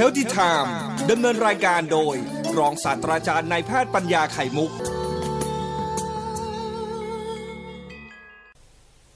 [0.00, 0.70] Healthy Time
[1.10, 2.16] ดำเนินรายการโดย
[2.58, 4.70] รองศาสตราจารย์นายแพทย์ปัญญาไข่มุก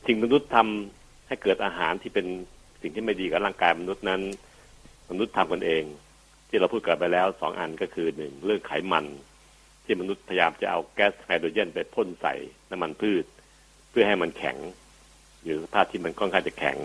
[0.06, 2.26] สิ่งมนุษย์ทำให้เกิดอาหารที่เป็น
[2.80, 4.22] สิ่งที่ไม่ดีกับร่างกายมนุษย์นั้น
[5.10, 5.84] มนุษย์ทำกันเอง
[6.48, 9.06] ที่เราพูดกันไปแล้วสองอันก็คือหนึ่งเรื่องไขมัน
[9.84, 12.34] ที่มนุษย์พยายามจะเอาแก๊สไฮโดรเจนไปพ่นใส่
[12.70, 13.24] น้ำมันพืช
[13.90, 14.56] เพื่อให้มันแข็ง
[15.42, 16.76] หรือสภาพที่มันค่อนข้างจะแข็ง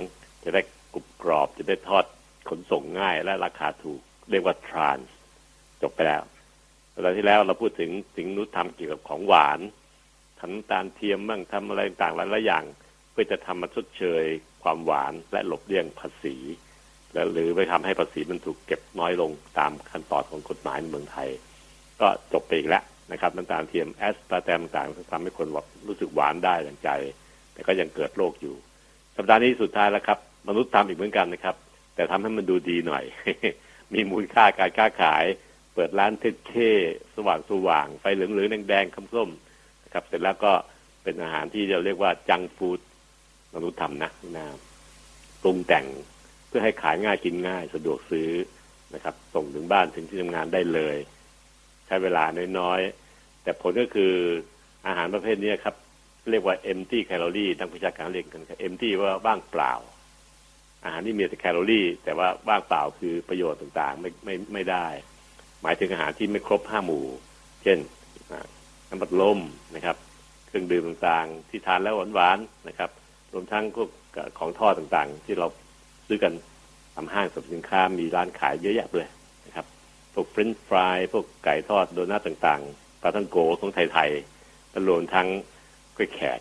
[0.43, 0.61] จะได้
[0.93, 2.05] กรุบกรอบจะได้ทอด
[2.49, 5.15] ขนส่งง่ายและราคาถูก เรียกว่า trans
[5.81, 6.23] จบไปแล้ว
[7.03, 9.59] ตอนที่แล้วเราพูดถึงสิ่งมนุษย์ทำเกี่ยวกับของหวาน
[10.39, 12.63] ทำน้ำตาลเทียมบ้างทำอะไรต่างๆหลายๆอย่าง
[13.11, 14.23] เพื่อจะทำมาชดเชย
[14.63, 16.35] ความหวานและหลบเลี่ยงภาษี
[17.13, 21.29] และหรือไปทำให้ภาษีมันถูกเก็บน้อยลงตามขั้นตอนของกฎหมายในเมืองไทย
[22.01, 25.47] ก็จบไปอีกแล้วนะครับน้ำตาลเทียมแอสปาร์แตมต่างๆทำให้คน
[25.87, 26.89] รู้สึกหวานได้อย่างใจ
[27.53, 28.55] แต่ก็ยังเกิดโรคอยู่
[29.17, 31.55] สัปดาห์นี้สุดท้ายแล้วครับ มนุษย์ทำอีกเหมือนกันนะครับ
[31.95, 33.03] แต่ทำให้มันดูดีหน่อย
[33.93, 35.25] มีมูลค่าการค้าขาย
[35.73, 36.11] เปิดร้าน
[36.49, 39.29] เท่ๆสว่างสว่างไฟเหลืองๆแดงๆคำส้ม
[39.83, 40.53] นะครับ เสร็จแล้วก็
[41.03, 42.79] เป็นอาหารที่เราเรียกว่าจังฟู้ด
[43.55, 44.45] มนุษย์ทำนะนะ
[45.41, 45.85] ปรุงแต่ง
[46.47, 48.29] เพื่อให้ขายง่ายกินง่าย สะดวกซื้อ
[48.93, 50.97] นะครับ ส่งถึงบ้านถึงที่ทำงานได้เลย
[51.85, 52.23] ใช้เวลา
[52.59, 54.13] น้อยๆ แต่ผลก็คือ
[54.87, 55.75] อาหารประเภทนี้ครับ
[56.29, 59.73] เรียกว่า empty calorie ทางวิชาการเรียกกันครับ empty ว่าว่างเปล่า
[60.83, 64.87] อาหารที่มีแต่แคลอรี่ แต่ว่าว่างเปล่าคือประโยชน์ต่างๆ ไม่ไม่ไม่ได้
[65.61, 67.05] หมายถึงอาหารที่ไม่ครบห้าหมู่
[67.63, 67.77] เช่น
[68.89, 69.39] น้ำบัดลม
[69.75, 69.97] นะครับ
[70.47, 72.89] เครื่องดื่มต่างๆ ที่ทานแล้วหวานๆนะครับ
[73.33, 73.89] รวมทั้งพวก
[74.39, 75.47] ของทอดต่างๆ ที่เรา
[76.07, 76.33] ซื้อกัน
[76.95, 79.07] ตามห้างสรรพสินค้ามีร้านขายเยอะแยะเลย
[79.45, 79.65] นะครับ
[80.13, 85.27] พวกเฟรนช์ฟรายพวกไก่ทอดโดนัทต่างๆปลาทั้งโกของไทยๆและรวมทั้ง
[85.95, 86.39] กล้วยแขก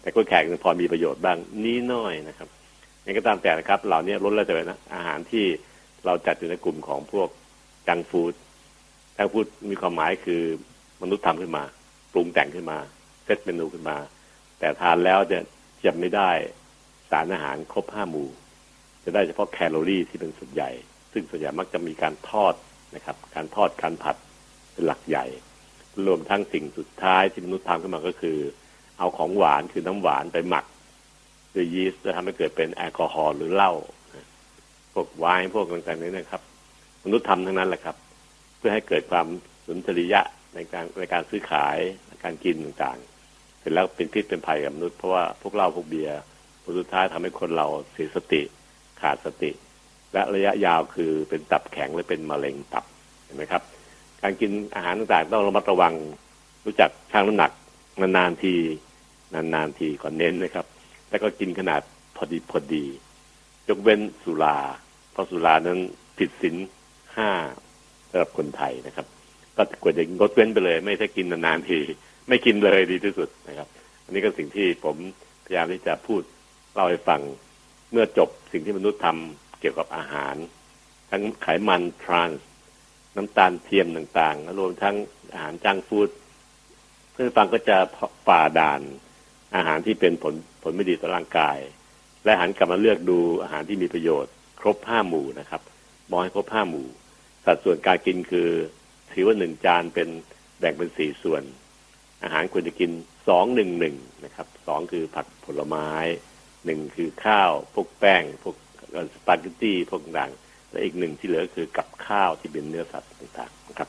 [0.00, 2.48] แต่กล้วยแขกพอมีประโยชน์บ้างนี้น้อยนะครับ
[3.06, 5.44] ยังก็ตามแต่นะครับ เหล่านี้ล้นแล้วแต่นะอาหารที่
[6.06, 7.28] เราจัดอยู่ในกลุ่มของพวก
[7.88, 8.34] จังฟูด
[9.16, 10.42] จังฟูดมีความหมายคือ
[11.02, 11.64] มนุษย์ทำขึ้นมา
[12.12, 12.78] ปรุงแต่งขึ้นมา
[13.24, 13.96] เซตเมนูขึ้นมา
[14.58, 15.38] แต่ทานแล้วจะ
[15.84, 16.30] จะไม่ได้
[17.10, 18.28] สารอาหารครบห้าหมู่
[19.04, 20.70] จะได้เฉพาะแคลอรี่ที่เป็นส่วนใหญ่
[21.12, 22.54] ซึ่งส่วนใหญ่มักจะมีการทอด
[22.94, 24.16] นะครับ การทอดการผัด
[24.72, 25.26] เป็นหลักใหญ่
[26.06, 28.38] รวมทั้งสิ่งสุดท้ายที่มนุษย์ทำขึ้นมาก็คือ
[28.98, 30.64] เอาของหวานคือน้ำหวานไปหมัก
[31.56, 33.72] ด้วยยีสต์จะทำให้เกิดเป็นแอลกอฮอล์หรือเหล้า
[34.92, 36.42] พวกไวน์พวกต่างๆนี้นะครับ
[37.04, 37.96] มนุษย์ทำทั้งนั้นแหละครับ
[38.58, 39.26] เพื่อให้เกิดความ
[39.66, 40.20] สุนทรียะ
[40.54, 41.78] ในการในการซื้อขาย
[42.24, 46.18] การกินต่างๆ เสร็จแล้วเป็นพิษเป็นภัยกับมนุษย์เพราะว่าพวกเหล้าพวกเบียร์
[46.62, 48.42] ผลสุดท้ายทำให้คนเราเสียสติ
[49.00, 49.50] ขาดสติ
[50.12, 52.84] และระยะยาวคือเป็นตับแข็งหรือเป็นมะเร็งตับ
[53.24, 53.62] เห็นไหมครับ
[54.22, 55.94] การกินอาหารต่างๆ ต้องระมัดระวัง
[56.64, 57.50] รู้จักชั่งน้ำหนัก
[58.00, 58.54] นานๆที
[59.34, 60.66] นานๆทีก่อนเน้นนะครับ
[61.10, 61.80] แล้วก็กินขนาด
[62.16, 62.84] พอดีพอดี
[63.68, 64.58] ยกเว้นสุรา
[65.12, 65.78] เพราะสุรานั้น
[66.18, 66.56] ผิดศีล
[67.16, 67.30] ห้า
[68.10, 69.06] สำหรับคนไทยนะครับ
[69.56, 71.78] ก็ควรจะงดเว้นไปเลย ไม่ใช่กินนานๆที
[72.28, 73.68] ไม่กินเลยดีที่สุดนะครับ
[74.04, 74.96] อันนี้ก็สิ่งที่ผม
[75.44, 76.22] พยายามที่จะพูด
[76.74, 77.20] เล่าให้ฟัง
[77.90, 80.34] เมื่อจบสิ่งที่มนุษย์ทำเกี่ยวกับอาหาร
[81.10, 82.46] ทั้งไขมันทรานส์
[83.16, 84.96] น้ำตาลเทียมต่างๆรวมทั้ง
[85.32, 86.08] อาหารจังฟู้ด
[87.12, 87.76] เพื่อนฟังก็จะ
[88.26, 88.80] ฝ่าด่าน
[89.54, 91.58] อาหารที่เป็นผลผลไม่ดีต่อร่างกาย
[92.24, 95.62] และหันกลับมาเลือกดูอาหารที่มีประโยชน์ ครบห้าหมู่นะครับ
[96.10, 96.86] มองให้ครบห้าหมู่
[97.44, 98.48] สัดส่วนการกินคือ
[99.12, 100.08] ถือว่าหนึ่งจานเป็น
[100.58, 101.42] แบ่งเป็นสี่ส่วน
[102.22, 102.90] อาหารควรจะกิน
[103.28, 105.90] สองหนึ่งหนึ่งนะครับสองคือผักผลไม้
[106.66, 108.56] หนึ่งคือข้าวพวกแป้งพวก
[109.14, 110.32] สปาเกตตี้พวกต่าง
[110.70, 113.88] และอีกหนึ่งที่เหลือคือกับข้าวที่เป็นเนื้อสัตว์ต่างๆนะครับ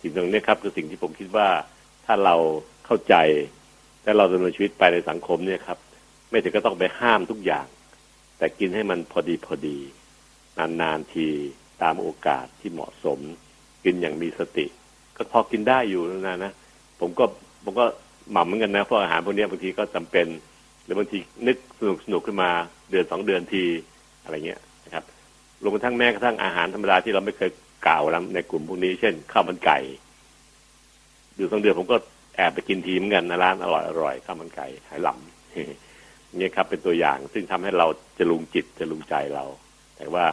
[0.00, 1.48] สิ่งตรงนี้ครับคือสิ่งที่ผมคิดว่า
[2.06, 2.36] ถ้าเรา
[2.86, 3.14] เข้าใจ
[4.08, 5.78] และเราดำเนินชีวิตไปในสังคมเนี่ยครับ
[6.30, 7.66] ไม่ถึงก็ต้องไปห้ามทุกอย่าง
[8.38, 9.78] แต่กินให้มันพอดีพอดี
[10.58, 11.26] นานๆที
[11.82, 13.18] ตามโอกาสที่เหมาะสม
[13.84, 14.66] กินอย่างมีสติ
[15.16, 16.52] ก็พอกินได้อยู่นะนะ
[17.00, 17.24] ผมก็
[17.64, 17.86] ผมก็
[18.32, 20.26] หม่ำเหมือนกันนะเพราะอาหารพวกนี้บางทีก็จำเป็น
[20.84, 22.50] หรือบางทีนึกสนุกสนุกขึ้นมา
[22.90, 23.62] เดือนสองเดือนที
[24.22, 25.04] อะไรเงี้ยนะครับ
[25.62, 27.50] รวมทั้งแม้กระทั่งอาหารธรรมดาที่เราไม่เคย
[27.86, 28.02] กล่าว
[28.34, 29.78] ในกลุ่มพวกนี้ เช่นข้าวมันไก่
[31.34, 31.96] เดือนสองเดือนผมก็
[32.38, 37.86] แอบไปกินทีมกันนะร้านอร่อยอร่อยข้าวมันไก่หายหลำนี่ครับเป็นตัวอย่างซึ่งทำให้เรา
[38.18, 39.44] จะลุงจิตจะลุงใจเรา
[39.96, 40.24] แต่ว่า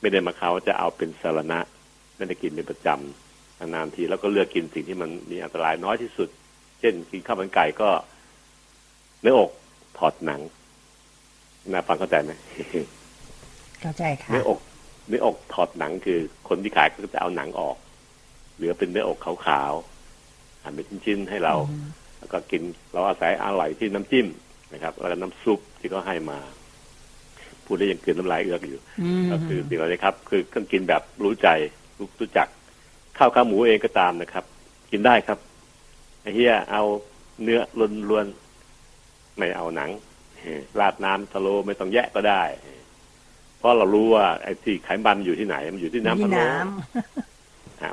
[0.00, 1.58] ไม่ได้มาเขาจะเอาเป็นสารณะ
[2.16, 6.28] ไม่ได้กินเป็นประจำนานๆทีแล้วก็เลือกกินสิ่งที่มันมีอันตรายน้อยที่สุด
[6.80, 7.90] เช่นกินข้าวมันไก่ก็
[9.22, 9.50] เนื้ออก
[9.98, 10.40] ถอดหนัง
[11.72, 12.32] น่าฟังเข้าใจไหม
[13.80, 14.58] เข้าใจค่ะเนื้ออก
[15.08, 16.18] เนื้ออกถอดหนังคือ
[16.48, 17.76] คนที่ขายก็จะเอาหนังออก
[18.56, 19.72] เหลือเป็นเนื้ออกขาว
[20.62, 21.54] หั่นเป็นชิ้นๆให้เรา
[22.18, 22.62] แล้วก็กิน
[22.92, 24.26] เราอาศัยอร่อยที่น้ำจิ้ม
[24.72, 26.38] นะครับแล้วก็น้ำซุปที่เขาให้มา
[27.64, 31.48] พูดได้ยังกลืนน้ำลายเอือกอยู่อืมก็คือสิ่งเหล่านี้ครับ คือเครื่องกินแบบรู้ใจ
[31.98, 32.48] รู้รู้จัก
[33.18, 34.44] ข้าวขาหมูเองก็ตามนะครับ
[34.90, 35.38] กินได้ครับ
[36.22, 36.82] ไอ้เฮียเอา
[37.42, 37.60] เนื้อ
[38.10, 39.90] ล้วนๆไม่เอาหนัง
[40.38, 42.42] เออราดน้ำทะโลไม่ต้องแยะก็ได้
[43.58, 46.66] เพราะเรารู้ว่าไอ้ที่ไขมันอยู่ที่ไหน มันอยู่ที่น้ำที่พะโล้น้อะ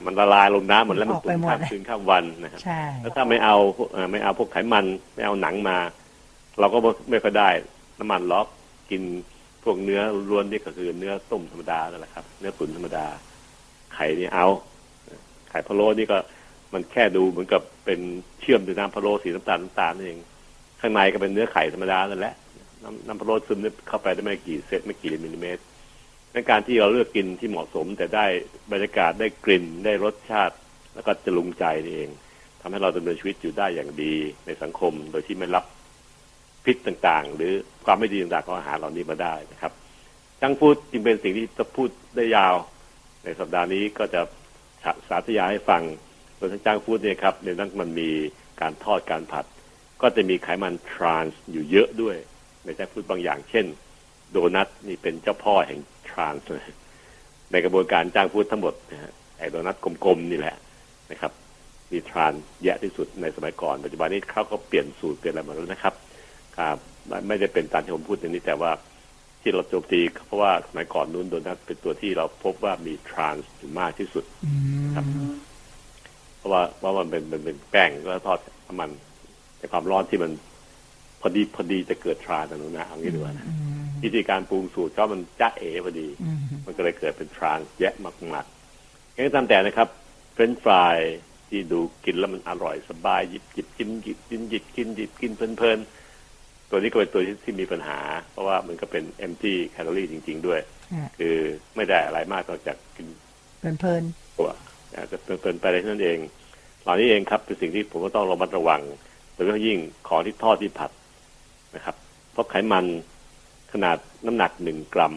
[0.05, 5.77] มันละลายลงน้ำหมดแล้วมันออกตุไปนหมดข้ามเลยคืนข้ามวันนะครับำใช่แล้วถ้าไม่เอาพวกเอ่อไม่เอาพวกไขมันไม่เอาหนังมา
[6.59, 7.49] เราก็ไม่ไม่ค่อยได้
[7.99, 8.47] น้ำมันล็อก
[8.91, 9.01] กิน
[9.63, 13.05] พวกเนื้อล้วนนี่ก็คือเนื้อต้มธรรมดานั่นแหละครับ เนื้อตุ๋นธรรมดา
[13.95, 14.47] ไข่นี่เอา
[15.49, 16.17] ไข่พะโล้นี่ก็
[16.73, 17.99] มันแค่ดูเหมือนกับเป็น
[18.41, 20.19] เชื่อมด้วยน้ำพะโล้สีน้ำตาลน้ำตาลนั่นเอง
[20.79, 22.33] ข้างในก็เป็นเนื้อไข่ธรรมดานั่นแหละ
[22.83, 25.61] น้ำน้ำพะโล้ซึมเข้าไปได้ไม่กี่เซนไม่กี่มิลลิเมตร
[26.33, 28.25] ในการที่เราเลือกกินที่เหมาะสม แต่ได้
[28.71, 30.55] บรรยากาศได้กลิ่นได้รสชาติ
[30.93, 32.09] แล้วก็จะลุงใจนี่เอง
[32.61, 34.13] ทำให้เราดำเนินชีวิตอยู่ได้อย่างดี
[34.45, 35.65] ในสังคม โดยที่ไม่รับ
[36.65, 37.53] พิษต่างๆ หรือ
[37.85, 39.71] ความไม่ดีต่างๆของอาหารเหล่านี้มาได้นะครับ
[40.41, 42.55] จังพูดจึงเป็นสิ่งที่จะพูดได้ยาว
[43.23, 44.21] ในสัปดาห์นี้ก็จะ
[45.09, 45.83] สาธยายให้ฟัง
[46.37, 48.09] โดยทั้งจ้างฟูดเนี่ยครับในนั้นมันมี
[48.61, 49.45] การทอดการผัด
[50.01, 52.17] ก็จะมีไขมันทรานส์อยู่เยอะด้วย
[52.65, 53.65] ในจ้างฟูดบางอย่าง เช่น
[54.31, 55.79] โดนัทนี่เป็นเจ้าพ่อแห่ง
[56.19, 56.63] ทรานส์เลย
[57.51, 59.75] ในกระบวนการจ้างฟูดทั้งหมดนะฮะไอ้โดนัท
[60.05, 60.55] กลมๆนี่แหละ
[61.11, 61.31] นะครับ
[61.91, 62.33] มีทราน
[62.63, 65.93] แยะที่สุดในสมัยก่อน ปัจจุบันนี้เขาก็เปลี่ยนสูตรเปลี่ยนอะไรหมาแล้วนะครับ
[66.57, 66.77] ครับ
[67.27, 68.71] ไม่ได้เป็นตามที่ผมพูดอย่างนี้แต่ว่า
[69.41, 74.51] ที่เราโจมตีเพราะว่าสมัยก่อนนู้นโดนัทเป็นตัวที่เราพบว่ามีทรานส์มากที่สุดอื
[74.85, 75.05] มครับ
[76.37, 78.89] เพราะว่าเพราะมันเป็นเป็นเป็นแป้งแล้วทอดน้ำมัน
[79.57, 80.31] แต่ความร้อนที่มัน
[81.21, 87.93] พอดีพอดีจะเกิด trans นะเอางี้ดีกว่านะอืม วิธีการปรุงสูตรก็มันจ้าเอพอดีอืมมันก็เลยเกิดเป็น trans แยะ
[88.33, 89.87] มากๆอย่างนี้ตามแต่นะครับ
[90.33, 90.97] เฟรนช์ฟราย
[91.49, 97.99] ที่ดูกินแล้วมันอร่อยสบายหยิบหยิบกินหยิบกินหยิบกินหยิบกินเพลินๆตัวนี้ก็เป็นตัวที่ที่มีปัญหา
[98.31, 100.59] เพราะว่ามันก็เป็น empty calorie จริง ๆ ด้วย
[100.93, 101.35] ฮะคือ
[101.75, 103.07] ไม่ได้อะไรมากนอกจากกิน
[103.59, 104.03] เพลิน
[104.37, 104.51] ตัว
[104.95, 106.19] อาจจะเพลินๆไปได้เท่านั้นเอง
[106.83, 108.81] เหล่านี้เองครับเป็นสิ่งที่ผมก็ต้องระมัดระวัง
[109.33, 110.91] โดยเฉพาะยิ่งของที่ทอดที่ผัด
[111.75, 111.95] นะครับ
[112.31, 112.85] เพราะไขมัน
[113.73, 115.13] ขนาดน้ำหนักหนึ่งกรัม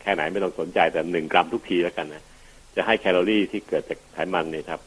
[0.00, 2.22] แค่ไหนไม่ต้องสนใจแต่หนึ่งกรัมทุกทีแล้วกันนะ
[2.76, 4.80] จะให้แคลอรี่ที่เกิดจากไขมันเนี่ยครับ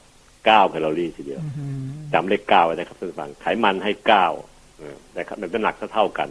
[0.46, 1.84] เก้าแคลอรี่ทีเดียวๆอืม
[2.14, 4.26] จำเลขเก้าไว้นะครับท่านผู้ฟังไขมันให้เก้า
[4.78, 6.30] เออนะครับมันเป็นหนักเท่าๆกัน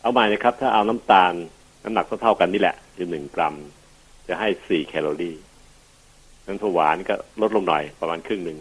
[0.00, 1.32] เอาใหม่นะครับ ถ้าเอาน้ำตาล
[1.84, 3.54] น้ำหนักเท่าๆกันนี่แหละคือหนึ่งกรัม
[4.28, 5.36] จะให้สี่แคลอรี่
[6.46, 8.58] น้ำถั่วหวานก็ลดลงหน่อยประมาณครึ่งหนึ่ง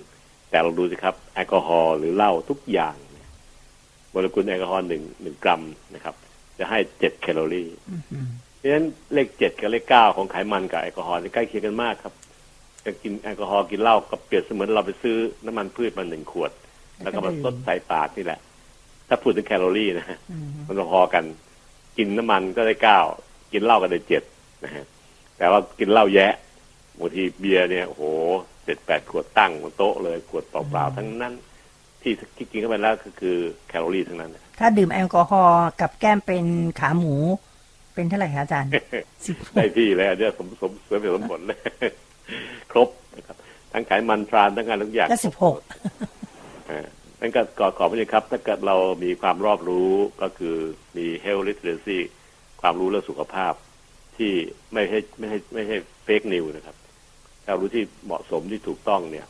[0.50, 3.30] แต่เราดูสิครับ แอลกอฮอล์หรือเหล้าทุกอย่างเนี่ย
[4.12, 5.62] โมเลกุลแอลกอฮอล์หนึ่งหนึ่งกรัม
[5.96, 6.16] นะครับ
[6.64, 8.28] จะให้เจ็ดแคลอรี่อืม
[8.58, 12.14] เพราะฉะนั้นเลขเจ็ดกับเลขเก้าของไขมันกับแอลกอฮอล์นี่ใกล้เคียงกันมากครับ
[12.86, 16.52] จะกินแอลกอฮอล์กินเหล้าก็เปรียบเสมือนเราไปซื้อน้ำมันพืชมาหนึ่งขวด
[17.04, 18.40] แล้วก็มาซดใส่ปากนี่แหละ
[19.08, 21.24] ถ้าพูดถึงแคลอรี่นะฮะอืมมันพอๆกัน
[21.98, 23.00] กินน้ำมันก็ได้เก้า
[23.54, 24.24] กินเหล้าก็ได้เจ็ด
[24.64, 24.86] นะฮะ
[25.38, 26.34] แต่ว่ากินเหล้าแยะ
[27.00, 28.04] บางทีเบียร์เนี่ยโอ้โห
[28.66, 31.34] เจ็ดแปดขวดตั้งบนโต๊ะเลยขวดเปล่าๆทั้งนั้น
[32.04, 36.46] ที่ที่กินเข้าไปแล้วก็คือแคลอรี่ทั้งนั้น ถ้าดื่มแอลกอฮอล์กับแก้มเป็น
[36.80, 37.14] ขาหมู
[37.94, 38.72] เป็นเท่าไหร่คะอาจารย์
[39.26, 41.60] สิบหได้กที่เลยอันเนี้ยสมสมสมเหตุสมผลเลย
[42.72, 43.38] ครบนะครับ
[43.74, 45.58] ทั้งไขมันทรานทั้งงานทุกอย่างก็สิบหก
[46.70, 46.86] อ่า
[47.22, 49.90] นั่นก็ก่อขอบไปเลยครับ ถ้าเกิดเรามีความรอบรู้
[50.22, 50.56] ก็คือ
[50.98, 52.00] มี health literacy
[52.62, 53.54] ความรู้เรื่องสุขภาพ
[54.18, 54.32] ที่
[54.74, 56.76] ไม่ใช่ไม่ใช่ไม่ใช่เฟกนิวนะครับ
[57.46, 59.28] ความรู้ที่เหมาะสมที่ถูกต้องเนี่ย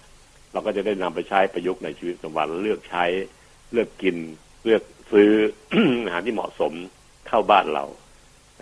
[0.54, 3.06] เราก็จะได้นำไปใช้ประยุกต์ในชีวิตประจำวันเลือกใช้
[3.74, 4.18] เลือกกิน
[4.66, 5.32] เลือกซื้อ
[6.06, 6.74] อาหารที่เหมาะสม
[7.28, 7.86] เข้าบ้านเรา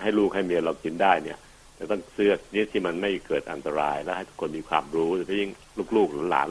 [0.01, 1.37] ให้ลูกให้เมียเรากินได้เนี่ย
[1.77, 5.51] จะต้องซื้อนี่ที่มันไม่เกิดอันตราย และให้ทุกคนมีความรู้โดยเฉพาะยิ่ง
[5.95, 6.49] ลูกๆหรือหลาน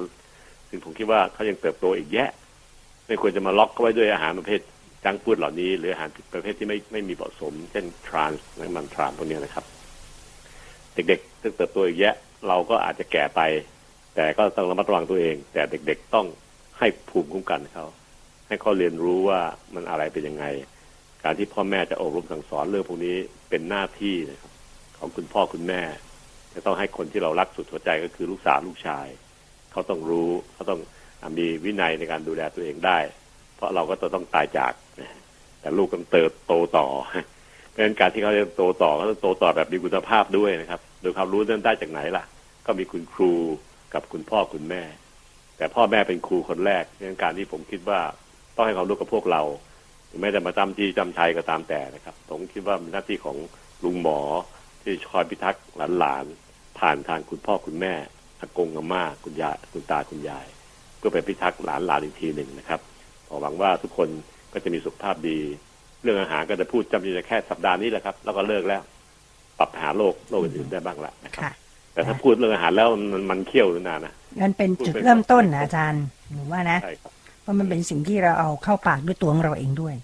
[0.68, 2.30] ซึ่งผมคิดว่าเขายังเติบโตอีกแยะ
[3.06, 4.60] ไม่ควรจะมาล็อกเขาไว้ด้วยอาหารประเภท
[5.04, 9.64] จังก์ฟูดเหล่านี้ หรืออาหารประเภทที่ไม่ไม่มีเหมาะสม เช่นทรานส์น้ำมันทรานพวกนี้นะครับ
[10.94, 12.14] เด็กๆซึ่งเติบโตอีกแยะ
[12.48, 13.40] เราก็อาจจะแก่ไป
[14.14, 16.26] แต่ก็ต้องระมัดระวังตัวเอง แต่เด็กๆต้อง
[16.78, 17.86] ให้ภูมิคุ้มกันเขา
[18.48, 19.40] ให้เขาเรียนรู้ว่า
[19.74, 20.44] มันอะไรเป็นยังไง
[21.24, 23.16] การที่พ่อแม่จะอบรมสั่งสอนเรื่องพวกนี้
[23.48, 24.52] เป็นหน้าที่นะครับ
[24.98, 25.80] ของคุณพ่อคุณแม่
[26.54, 29.06] จะต้องให้คนที่เรารักสุดหัวใจก็คือลูกสาวลูกชาย
[29.72, 30.80] เขาต้องรู้เขาต้อง
[31.38, 32.98] มีวินัยในการดูแลตัวเองได้
[33.56, 34.72] เพราะเราก็จะต้องตายจาก
[35.60, 36.86] แต่ลูกก็เติบโตต่อ
[37.70, 42.24] เพราะฉะนั้นการที่เขาจะโตต่อเขาต้องโตต่อแบบมีคุณภาพด้วยนะครับ โดยความรู้นั้นได้จากไหนล่ะ
[42.66, 43.32] ก็มีคุณครู
[43.94, 44.82] กับคุณพ่อคุณแม่
[45.56, 48.00] แต่พ่อแม่เป็นครูคนแรกเราะฉะนั้นการที่ผมคิดว่า
[48.54, 49.42] ต้องให้ความรู้กับพวกเรา
[50.10, 53.36] ถึงแม้จะมาจำที่จำชัยก็ตามแต่นะครับ ผมคิดว่าเป็นหน้าที่ของ
[53.84, 54.20] ลุงหมอ
[54.82, 55.64] ที่คอยพิทักษ์
[55.98, 57.94] หลานๆผ่านทางคุณพ่อคุณแม่
[58.40, 60.46] อากงอาม่าคุณยายคุณตาคุณยาย
[60.98, 62.80] เพื่อไปพิทักษ์หลานหลานอีกทีหนึ่งนะครับ
[63.40, 64.08] หวังว่าทุกคน
[64.52, 65.38] ก็จะมีสุขภาพดี
[66.02, 68.82] เรื่องอาหารก็จะพูดจำเป็นแค่สัปดาห์นี้แหละครับ แล้วก็เลิกแล้ว
[69.58, 71.42] ปรับหาโรคโรคอื่นๆได้บ้างละนะครับ
[71.92, 79.94] แต่ถ้าพูดเรื่องอาหารแล้วมันมันเคี่ยวหรือนานนะนั่นเป็นจุดเริ่มต้นนะอาจารย์หนูว่านะใช่ครับเพราะมันเป็นสิ่งที่เราเอาเข้าปากด้วยตัวของเราเองด้วย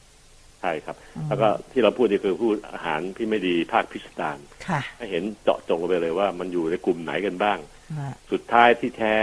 [0.61, 7.59] ใช่ครับอืมแล้วก็ที่เราพูดนี่คือพูดอาหารที่ไม่ดีภาคพิสดารค่ะให้เห็นเจาะจงลงไปเลยว่ามันอยู่ในกลุ่มไหนกันบ้าง
[7.99, 9.14] อ่าสุดท้ายที่แท้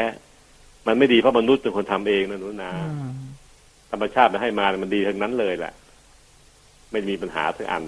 [0.88, 3.14] มันไม่ดีเพราะมนุษย์เป็นคนทำเองนะหนุนาอืม
[3.92, 5.74] ธรรมชาติมันให้มามันดีทั้งนั้นเลยแหละ
[6.92, 7.84] ไม่มีปัญหาสักอัน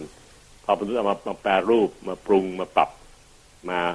[0.63, 2.89] พอมนุษย์เอามามาแปรรูปมาปรุงมาปรับ
[3.69, 3.93] มาเอ่อ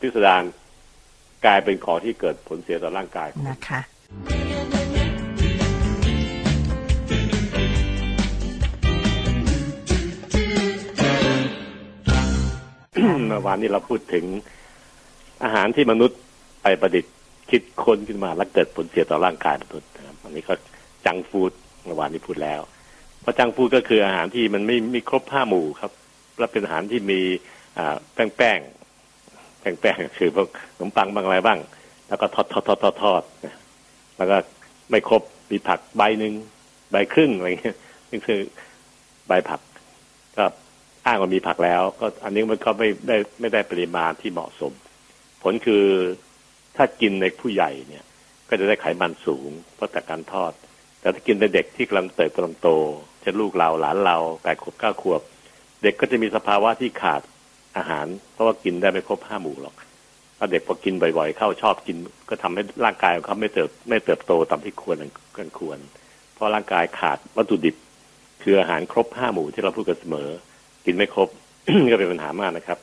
[0.00, 0.42] พิสดาร
[1.46, 3.80] กลายเป็นของที่เกิดผลเสียต่อร่างกายของนะคะ
[13.28, 14.24] เมื่อวานนี้เราพูดถึง
[15.44, 16.18] อาหารที่มนุษย์
[16.62, 17.14] ไปประดิษฐ์
[17.50, 20.54] คิดค้นขึ้นมาแล้วเกิดผลเสียต่อร่างกายมนุษย์นะครับอันนี้ก็
[21.06, 21.52] จังฟูด
[21.84, 22.60] เมื่อวานนี้พูดแล้ว
[23.20, 25.92] เพราะจังฟูดก็คืออาหารที่มันไม่ไม่ครบห้าหมู่ครับ
[26.38, 27.59] และเป็นอาหารที่มีอ่า
[28.14, 28.58] แป้งแป้ง
[29.60, 31.58] แป้งแป้งคือพวกขนมปังบางอะไรบ้าง
[32.08, 33.22] แล้วก็ทอดทอดทอดทอดทอด
[34.16, 34.36] แล้วก็
[34.90, 36.34] ไม่ครบมีผักใบหนึ่ง
[36.90, 37.76] ใบครึ่งอะไรเงี้ย
[38.10, 38.40] นี่คือ
[39.26, 39.60] ใบผัก
[40.36, 40.44] ก็
[41.06, 44.72] อ้างว่ามีผักแล้ว ก็อันนี้มันก็ไม่ได้ไม่ได้ปริมาณที่เหมาะสม
[45.42, 45.84] ผลคือ
[46.76, 48.04] ถ้ากินในผู้ใหญ่เนี่ย
[48.48, 50.52] ก็จะได้ไขมันสูงเพราะจากการทอด
[51.00, 52.68] แต่ถ้ากินในเด็กที่กำลังเติบกำลังโต
[53.20, 55.22] เช่นลูกเราหลานเราแปดขวบเก้าขวบ
[55.82, 57.22] เด็กก็จะมีสภาวะที่ขาด
[57.76, 59.74] อาหาร เพราะว่ากินได้ไม่ครบห้าหมู่หรอก
[60.38, 61.96] ถ้าเด็กพอกินบ่อยๆ เข้าชอบกิน
[62.28, 64.96] ก็ทำให้ร่างกายของเขาไม่เติบไม่เติบโตตามที่ควร
[65.38, 65.78] กันควร
[66.34, 67.76] เพราะร่างกายขาดวัตถุดิบ
[68.42, 70.28] คืออาหารครบห้าหมู่ที่เราพูดกันเสมอ
[70.86, 71.28] กินไม่ครบ
[71.92, 72.78] ก็เป็นปัญหามากนะครับ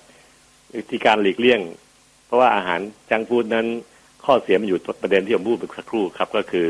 [0.78, 1.62] วิธีการหลีกเลี่ยง
[2.26, 2.80] เพราะว่าอาหาร
[3.12, 3.66] จังฟูดนั้น
[4.26, 6.68] ข้อเสียมันอยู่ประเด็นที่ผมพูดเมื่อสักครู่ครับ ก็คือ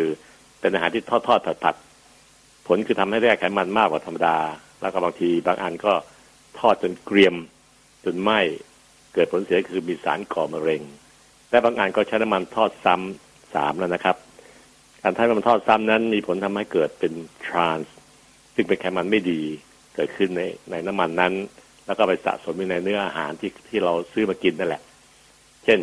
[0.60, 1.76] เป็นอาหารที่ทอดทอดผัดผัด
[2.68, 4.38] ผลคือทำให้แร่ไขมันมากกว่าธรรมดา
[4.82, 5.94] แล้วก็บางทีบางอันก็
[6.60, 7.36] ทอดจนเกรียม
[8.08, 8.32] จนไหม
[9.14, 10.82] เกิดผลเสียคือมีสารก่อมะเร็ง
[11.50, 14.16] และบางอันก็ใช้น้ำมันทอดซ้ำสามแล้วนะครับ
[15.02, 17.14] การใช้น้ำมันทอดซ้ำนั้นมีผลทำให้เกิดเป็น
[17.46, 17.96] ทรานส์
[18.56, 19.42] ซึ่งเป็นไขมันไม่ดี
[19.96, 21.34] เกิดขึ้นในในน้ำมันนั้น
[21.86, 24.82] แล้วก็ไปสะสมในเนื้ออาหารที่ที่เราซื้อมากินนั่นแหละ
[25.66, 25.80] เช่น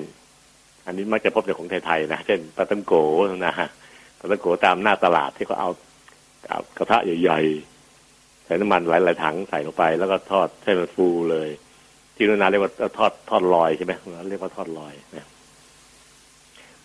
[0.86, 2.92] อันนี้มักจะพบในของไทยๆนะ เช่นปลาตังโก
[3.46, 3.68] นะฮะ
[4.18, 5.70] ปลาตังโกตามหน้าตลาดที่เขาเอา
[6.48, 11.48] เอากระทะใหญ่ๆใส่น้ำมันหลายๆถังใส่ลงไป แล้วก็ทอดให้มันฟูเลย
[12.14, 13.92] ที่นุนาเรียกว่าทอดทอดลอยใช่ไหม
[14.30, 15.28] เรียกว่าทอดลอยนะ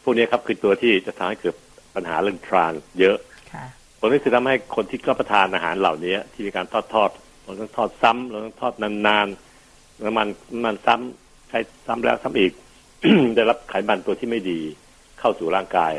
[0.03, 1.55] พวกนี้ครับคือตัวที่จะทำให้เกิด
[1.95, 3.17] ปัญหาเรื่องทรานเยอะ
[3.53, 3.65] ค่ะ
[3.99, 7.09] ผลก็คือทำให้คนที่รับประทานอาหารเหล่านี้ที่มีการทอดทอด
[7.43, 12.51] เราต้องทอดซ้ำเราต้องทอดนานๆน้ำมันน้ำมันซ้ำใช้ซ้ำแล้วซ้ำอีก
[13.35, 14.59] ได้รับไขมันตัวที่ไม่ดี
[15.19, 15.93] เข้าสู่ร่างกาย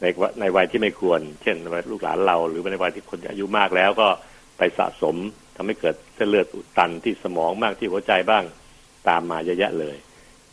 [0.00, 4.08] ในวในวัยที่ไม่ควร เช่นวัยลูกหลานเรา หรือในวัยที่คนอายุมากแล้วก็
[4.58, 5.16] ไปสะสม
[5.56, 8.44] ทำให้เกิดเส้นเลือดอุดตันที่สมองมากที่หัวใจบ้าง
[9.08, 9.96] ตามมาเยอะแยะเลย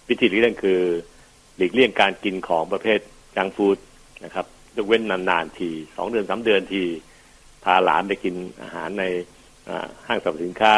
[0.08, 0.82] วิธีหลีกเลี่ยงคือ
[1.58, 3.00] หลีกเลี่ยงการกินของประเภท
[3.36, 3.78] จังฟูด
[4.26, 4.46] นะครับ
[4.78, 6.84] ยกเว้นนานๆทีสองเดือนสามเดือนที
[7.64, 9.04] พาหลานไปกินอาหารใน
[10.08, 10.74] ห้างสรรพสินค้า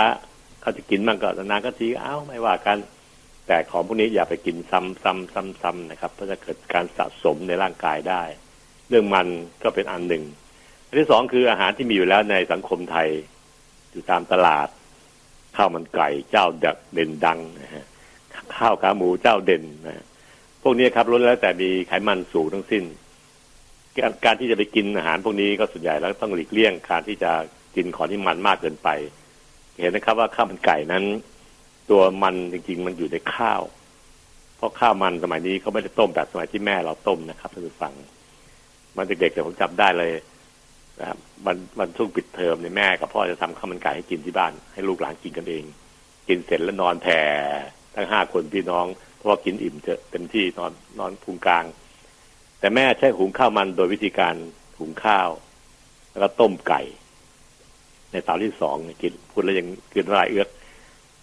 [0.61, 2.77] เขาจะกินบ้างก็นานก็ทีเอ้าไม่ว่ากัน
[3.47, 8.23] แต่ของพวกนี้อย่าไปกินซ้ำซ้ำซ้ำซ้ำนะครับเพราะจะเกิดการสะสมในร่างกายได้
[8.89, 9.27] เรื่องมัน
[9.63, 10.23] ก็เป็นอันหนึ่ง
[10.87, 13.07] อันที่สองคืออาหารที่มีอยู่แล้วในสังคมไทย
[13.91, 14.67] อยู่ตามตลาด
[15.55, 17.85] ข้าวมันไก่เจ้าดักเด่นดังนะฮะ
[18.57, 20.05] ข้าวขาหมูเจ้าเด่นนะฮะ
[20.61, 22.83] พวกนี้ครับล้วนแล้วแต่มีไขมันสูงทั้งสิ้น
[23.97, 27.31] การการที่จะไปกินอาหารพวกนี้ก็ส่วนใหญ่แล้วต้องหลีกเลี่ยงการที่จะ
[27.75, 28.89] กินของที่มันมากเกินไป
[29.79, 31.03] เห็นนะครับว่าข้าวมันไก่นั้น
[31.89, 33.61] ตัวมันจริง ๆ มันอยู่ในข้าว
[34.57, 37.93] เพราะข้าวมันสมัยนี้เขาไม่ได้ต้มแบบสมัยที่แม่เราต้มนะครับท่านผู้ฟัง
[38.97, 40.11] มันเด็กๆแต่ผมจับได้เลย
[40.99, 45.63] นะครับมันมันช่วงปิดเทอมเนี่ยแม่กับพ่อจะทำข้าวมันไก่ให้กินที่บ้าน ให้ลูกหลานกินกันเอง
[46.27, 47.19] กินเสร็จแล้วนอนแผ่
[47.95, 51.65] ทั้งห้าคนพี่น้องเพราะว่ากินอิ่มเถอเต็มที่นอนนอนพุงกลาง
[52.59, 54.35] แต่แม่ใช้หุงข้าวมันโดยวิธีการ
[54.79, 55.29] หุงข้าว
[56.11, 56.81] แล้วก็ต้มไก่
[58.11, 60.47] ในเตาที่สองกินพูดแล้วยังกินรายเอื้อก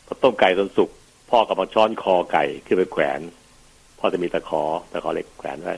[0.07, 0.91] พอต้มไก่จนสุก
[1.31, 3.21] พ่อกับมาช้อนคอไก่ขึ้นไปแขวน
[3.99, 5.77] พ่อจะมีตะขอตะขอเหล็กแขวนไว้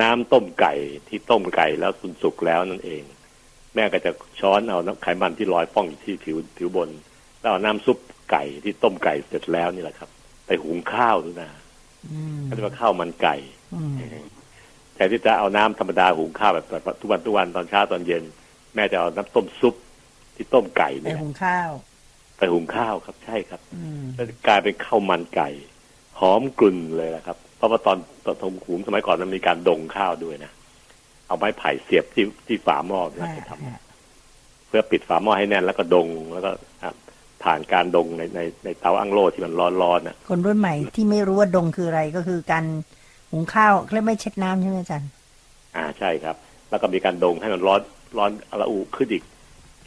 [0.00, 0.74] น้ำต้มไก่
[1.08, 3.02] ที่ต้มไก่แล้วสุนสุกแล้วนั่นเอง
[3.78, 6.88] แม่ก็จะช้อนเอาน้ำไขมันที่ลอยป้องอยู่ที่ผิวผิวบน
[7.40, 7.98] แล้วเอาน้ำซุป
[8.30, 10.08] ไก่ที่ต้มไก่เสร็จแล้วนี่แหละครับ
[10.46, 11.48] ไปหุงข้าวด้วยนะ
[12.10, 13.36] อืมเขาเรียกว่าข้าวมันไก่
[13.74, 13.94] อืม
[14.94, 18.22] แทนที่จะเอาน้ำธรรมดาหุงข้าวแบบแบบทุกวันทุกวันตอนเช้าตอนเย็น
[18.74, 19.74] แม่จะเอาน้ำต้มซุป
[20.36, 21.70] ที่ต้มไก่ไปเนี่ยหุงข้าว
[22.38, 25.48] ไปหุงข้าวครับใช่ครับอืมแล้วกลายเป็นข้าวมันไก่
[26.20, 30.52] หอมกลุ่นเลยละครับ เพราะว่าตอนตอนทงหุงสมัยก่อนมันมีการดงข้าวด้วยนะ
[31.28, 36.50] เอาไม้ไผ่เสียบที่ที่ฝาหม้อนะอ่าจะทอ่าำเพื่อปิดฝาหม้อให้แน่นแล้วก็ดงแล้วก็
[36.82, 36.90] อะ
[37.42, 42.64] ผ่านการดงในในในเตาอั้งโล่ที่มันร้อนๆน่ะ คนรุ่นใหม่ที่ไม่รู้ว่าดงคืออะไรก็คือการ
[43.30, 45.10] หุงข้าวเรียกไม่เช็ดน้ำใช่ไหมอาจารย์
[45.76, 46.36] อ่าใช่ครับ
[46.70, 47.80] แล้วก็มีการดงให้มันร้อน
[48.18, 48.30] ร้อน
[48.60, 49.22] ระอุขึ้นอีก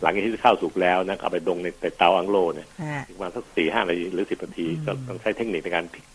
[0.02, 6.06] หลังจากที่ข้าวสุกแล้วนะก็เอาไปดงในในเตาอั้งโล่เนี่ยอ่าอีกประมาณสักสี่ห้านาทีหรือสิบนาทีอืมก็ต้องใช้เทคนิคในการพลิก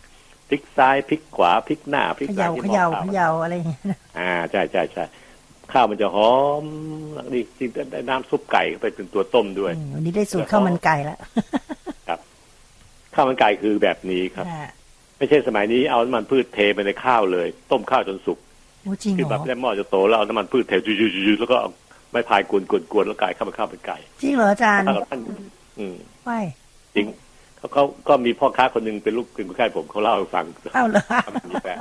[0.48, 5.04] พลิกซ้ายพลิกขวาพลิกหน้าพลิกเขหลัย่างที่เขหม้อย่าข้าวเขย่าอะไรอย่างเงี้ยนะอ่าใช่ใช่ใช่
[5.72, 6.64] ข้าวมันจะหอม
[7.14, 11.18] แล้วนี่จริงๆได้น้ำซุปไก่เข้าไปเป็นตัวต้มด้วยอืมวันนี้ได้สูตรข้าวมันไก่แล้ว
[13.14, 14.66] ข้าวมันไก่คือแบบนี้ครับอ่า
[15.18, 18.38] ไม่ใช่สมัยนี้เอาน้ำมันพืชเทไปในข้าวเลย ต้มข้าวจนสุก
[18.82, 21.70] โอ้จริงคือเหรแบอบแม่หม้อจะโตแล้วเอาน้ำมันพืชเทจุๆๆๆแล้วก็เอา
[22.10, 22.52] ไม้พายก
[22.96, 25.20] วนๆๆแล้วกลายข้าวเป็นข้าวเป็นไก่จริงเหรออาจารย์ถ้าเราท่าน
[25.78, 26.40] อืมไม่
[26.94, 27.06] จริง
[27.72, 30.44] เขาเขาก็มีพ่อค้าคนหนึ่งเป็นลูกเป็นคนใกล้ผมเขาเล่าให้ฟัง
[30.74, 31.78] เอ้าเหรอทำอย่างนี้แปะ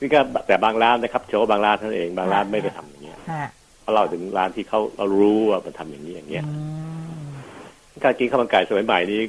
[0.00, 3.48] นี่ก็แต่บางร้านนะครับเฉพาะบางร้านเท่านั้นเองบางร้านไม่ได้ทำอย่างเงี้ยฮะ
[3.80, 6.52] เขาเล่าถึงร้านที่เขาเรารู้ว่ามันทำอย่างนี้อย่างเงี้ยอื
[7.26, 9.20] มการกินข้าวมันไก่สมัยใหม่นี้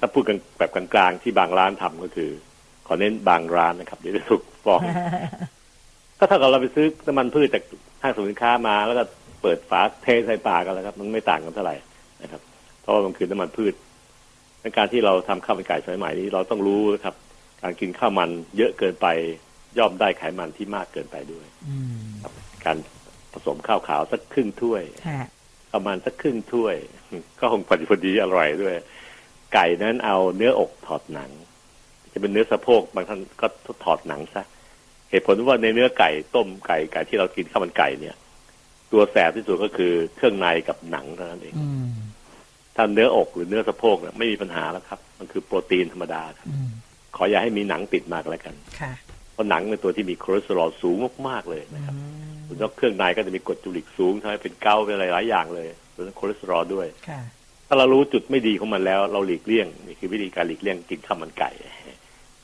[0.00, 2.30] ถ้าพูดกันแบบกลางๆที่บางร้านทำก็คือ
[2.86, 4.80] ขอเน้นบางร้านนะครับเดี๋ยวจะถูกฟ้อง
[6.18, 7.62] ก็เท่ากับเราไปซื้อน้ำมันพืชจาก
[8.02, 9.02] ห้างสรรพสินค้ามาแล้วก็
[9.42, 11.76] เปิดฝาเทใส่ปากกันแล้วครับ มันไม่ต่างกันเท่าไหร่
[12.22, 12.40] นะครับ
[12.82, 13.74] เพราะว่ามันคือน้ำมันพืช
[14.62, 17.14] ในการที่เราทำข้าวมันไก่สมัยใหม่นี้เราต้องรู้นะครับ
[17.62, 19.06] การกินข้าวมันเยอะเกินไป
[19.78, 22.04] ย่อมได้ไขมันที่มากเกินไปด้วยอืม
[22.64, 22.76] การ
[23.32, 25.28] ผสมข้าวขาวสักครึ่งถ้วยฮะ
[25.72, 26.76] ประมาณสักครึ่งถ้วย
[27.38, 28.74] ก็คงพอดีพอดีอร่อยด้วย
[29.54, 31.30] ไก่นั้นเอาเนื้ออกถอดหนัง
[32.12, 33.46] จะเป็นเนื้อสะโพกบางท่านก็
[33.84, 34.44] ถอดหนังซะ
[35.10, 38.16] เหตุผลว่าในเนื้อไก่ต้มไก่ไก่ที่เรากินข้าวมันไก่เนี่ย
[38.92, 41.88] ตัวแสบที่สุดก็คือเครื่องในกับหนังเท่านั้นเองอืม
[42.76, 46.68] ถ้าเนื้ออกหรือเนื้อสะโพกเนี่ยไม่มีปัญหาแล้วครับ มันคือโปรตีนธรรมดาครับอืม
[47.16, 48.92] ขออย่าให้มีหนังติดมากแล้วกันค่ะ
[49.32, 50.96] เพราะหนังเป็นตัวที่มีคอเลสเตอรอลสูง
[51.28, 57.20] มากๆเลยนะครับอืมส่วนนอกเครื่องในก็จะมีกรดยูริกสูงทำให้เป็นเกาต์เป็นอะไรหลายอย่างเลยรวมทั้งคอเลสเตอรอลด้วยค่ะ
[57.68, 61.50] ถ้าเรารู้จุดไม่ดีของมันแล้ว เราหลีกเลี่ยงนี่คือวิธีการหลีกเลี่ยงกินข้าวมันไก่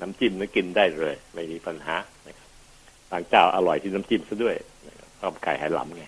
[0.00, 2.48] น้ำจิ้มนั้นกินได้เลย ไม่มีปัญหานะครับ
[3.10, 4.54] บางเจ้าอร่อยที่น้ำจิ้มซะด้วย
[4.86, 6.04] นะครับข้าวมันไก่ไหหลำไง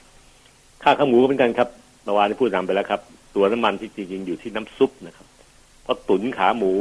[0.82, 1.68] ข้าวขาหมูก็เหมือนกันครับ
[2.04, 3.00] เมื่อวานที่พูดนำไปแล้วครับ
[3.34, 5.26] ตัวน้ำมันที่จริงๆอยู่ที่น้ำซุปนะครับ
[5.82, 6.72] เพราะตุ๋นขาหมู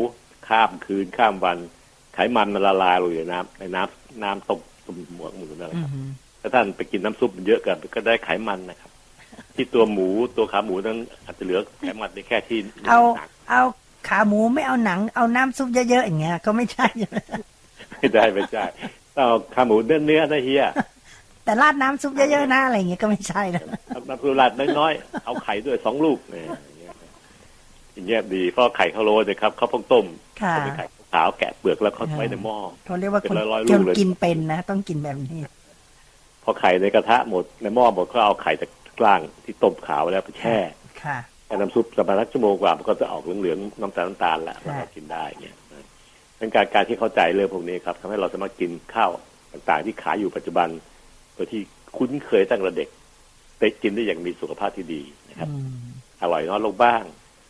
[0.47, 1.57] ข้ามคืนข้ามวัน
[2.13, 6.09] ไขมันมันละลายลงอยู่ในน้ำในน้ำน้ำต้มต้มหมวกหมูนั่นแหละอืครับม
[6.41, 8.91] ถ้าท่านไปกินน้ำซุปมันเยอะเกินก็ได้ไขมันนะครับ
[9.55, 10.07] ที่ตัวหมู
[10.37, 12.59] ตัวขาหมูนั้นอาจจะเหลือไขมันในแค่ที่
[12.89, 13.61] เอาหนักเอา
[14.07, 17.17] ขาหมูไม่เอาหนัง เอาน้ำซุปเยอะๆอย่างเงี้ยก็ไม่ใช่ใช่ไหม
[17.91, 18.63] ไม่ได้ไม่ใช่
[19.15, 20.65] ต้องเอาขาหมูเนื้อเนื้อนะเฮีย
[21.49, 26.93] แต่ราดน้ำซุปเยอะๆนะอะไรอย่างเงี้ยก็ไม่ใช่นะเอาน้ำซุปราดน้อยๆเอาไข่ด้วยสองลูกเนี่ยอย่างเงี้ย
[27.93, 30.05] อย่างเงี้ยดีเพราะไข่เขาโรยนะครับเขาเพิ่งต้ม
[30.41, 35.39] ค่ะเป็นไข่ขาวแกะเปลือกแล้วเขาไว้ในหม้อเขาเรียกว่าคนเป็นร้อยๆคนลูกเลยกินเป็นนะต้องกินแบบนี้
[36.43, 40.57] พอไข่ในกระทะหมดในหม้อหมดก็เอาไข่จากกลางที่ต้มขาวไว้แล้วไปแช่
[41.03, 45.85] ค่ะแช่น้ำซุปประมาณสักชั่วโมงกว่ามันก็จะออกเหลืองๆน้ำตาลน้ำตาลแล้วแล้วก็ค่ะกินได้เงี้ยนะ
[46.37, 49.11] เป็นการการที่เข้าใจเรื่องพวกนี้ครับทำให้เราสามารถกินข้าว
[49.53, 50.67] ต่างๆ ที่ขายอยู่ปัจจุบัน
[51.39, 51.61] โดยที่
[51.97, 52.89] คุ้นเคยตั้งแต่เด็ก
[53.59, 55.89] ได้กินได้อย่างมีสุขภาพที่ดีนะครับอืม
[56.21, 57.03] อร่อยน้อยลงบ้าง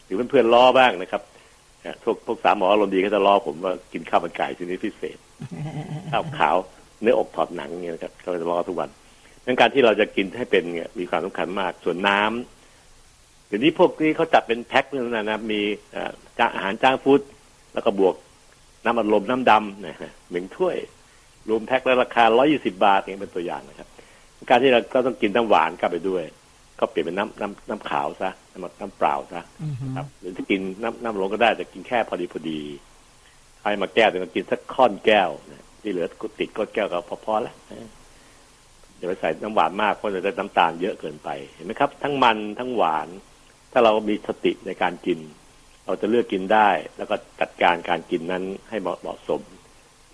[0.06, 1.22] หรือเพื่อนๆล้อบ้างนะครับ
[1.86, 5.18] นะพวกพวกสามหมออารมณ์ดีก็จะล้อผมว่ากินข้าวมันไก่ชนิดพิเศษ
[6.12, 6.58] ข้าวขาว
[7.02, 8.90] เนื้ออกถอดหนังเนี่ยนะครับเขาจะล้อทุกวัน
[9.46, 17.22] ดังการที่เราจะกินให้เป็นเนี่ยมีความสำคัญมากส่วนน้ำเดี๋ยวนี้พวกนี้เขาจัดเป็นแพ็คนึงนะนะมีเอ่อจานอาหารจ้างฟู้ด
[17.74, 18.16] แล้วก็บวก
[18.86, 20.78] น้ำอัดลมน้ำดำนะฮะหนึ่งถ้วย
[21.50, 22.24] รวมแพ็คแล้วราคา
[22.54, 23.88] 120 บาทอย่างเป็นตัวอย่างนะครับ
[24.50, 26.24] การที่เราก็ต้องกินน้ำหวานกลับไปด้วย
[26.80, 32.60] ก็เปลี่ยนเป็นน้ำน้ำน้ำขาวซะน้ำน้ำเปล่าซะอืมครับหรือถ้ากินน้ำน้ำหลงก็ได้แต่กินแค่พอดีพอดี
[33.62, 37.90] ใครมาแก้วถึงก็กินสักค่อนแก้วนะที่เหลือก็ติดก้นแก้วก็พอพอแล้วนะ
[38.98, 43.08] อย่าไปใส่น้ำหวานมากเพราะจะได้น้ำตาลเยอะเกินไปเห็นไหมครับ ทั้งมันทั้งหวาน
[43.72, 45.20] ถ้าเรามีสติในการกิน
[45.86, 49.42] เราจะเลือกกินได้ แล้วก็จัดการการกินนั้นให้เหมาะเหมาะสม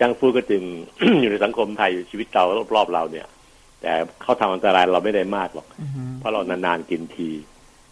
[0.01, 0.63] จังฟูดก็จึง
[1.21, 2.43] อยู่ในสังคมไทยอยู่ชีวิตเรา
[2.75, 3.27] รอบๆเราเนี่ย
[3.81, 7.29] แต่เขาทำอันตรายเราไม่ได้มากหรอกอืมเพราะเรานานๆกินที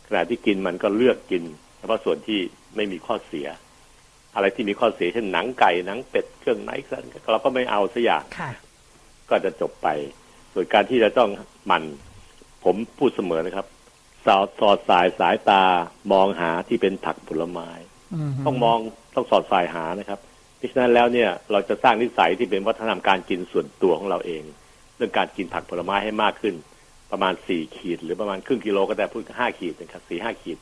[0.07, 1.43] ขณะที่กินมันก็เลือกกิน
[1.77, 2.39] เฉพาะส่วนที่
[2.75, 3.47] ไม่มีข้อเสีย
[4.35, 8.51] อะไรที่มีข้อเสียเช่นหนังไก่หนังเป็ดเครื่องในสันเราก็ไม่เอาสักอย่างค่ะ
[9.29, 9.87] ก็จะจบไป
[10.53, 11.29] ส่วนการที่จะต้อง
[11.67, 11.83] หมัน
[12.63, 13.67] ผมพูดเสมอนะครับ
[14.25, 15.63] สอดสอดสายสายตา
[16.11, 17.69] มองหาที่เป็นผักผลไม้
[18.13, 18.77] อืมต้องมอง
[19.15, 20.32] ต้องสอดสายหานะครับเพ
[20.63, 24.43] ราะฉะนั้นแล้วเนี่ยเราจะสร้างนิสัยที่เป็นวัฒนธรรมการกินส่วนตัวของเราเอง
[24.97, 26.55] เรื่องการกินผักผลไม้ให้มากขึ้น
[27.11, 30.57] ประมาณสี่ขีด หรือประมาณครึ่งกิโลก็ได้พูดห้าขีดนะครับสี่ห้าขีด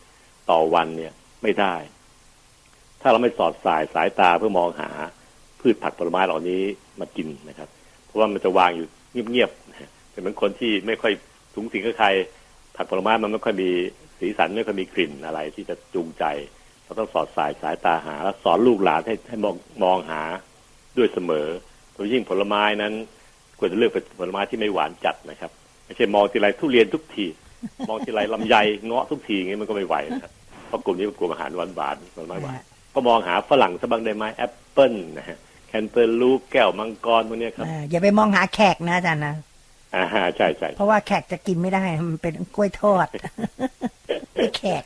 [0.50, 1.76] ต่อวันเนี่ยไม่ได้
[3.02, 4.90] ถ้าเราไม่สอดสายสายตาเพื่อมองหา
[5.60, 6.62] พืชผักผลไม้เหล่านี้
[7.00, 7.70] มากินนะครับ
[8.06, 8.88] เพราะว่ามันจะวางอยู่
[9.30, 11.14] เงียบๆเป็นเหมือนคนที่ไม่ค่อย
[11.54, 12.08] สูงสิงกับใคร
[12.76, 13.70] ผักผลไม้มันไม่ค่อยมี
[14.20, 16.24] สีสันไม่ค่อยมีกลิ่นอะไรที่จะจูงใจ
[16.92, 20.22] เราต้องสอดสายสายตาหา แล้วสอนลูกหลานให้ให้มองมองหา
[20.98, 21.48] ด้วยเสมอ
[21.94, 22.94] โดยยิ่งผลไม้นั้น
[23.60, 25.52] ควรจะเลือกเป็นผลไม้ที่ไม่หวานจัดนะครับ
[25.86, 27.26] ไม่ใช่มองทีไรทุเรียนทุกที
[27.90, 30.32] มองทีไรลำไยเงาะทุกทีอย่างนี้มันก็ไม่ไหวนะครับ
[30.68, 32.56] เพราะกลุ่มนี้เป็นกลุ่มอาหารหวานหวานผลไม้หวาน
[32.94, 39.36] ก็มองหาฝรั่งสักบางได้ไหมแอปเปิ้ลนะฮะแคนเตอร์ลูกแก้วมังกรพวกเนี้ยครับอ่าอย่าไปมองหาแขกนะอาจารย์นะ
[39.96, 43.08] อ่าฮะใช่ใช่เพราะว่าแขกจะกินไม่ได้มันเป็นกล้วยทอด
[44.34, 44.84] ไม่แขก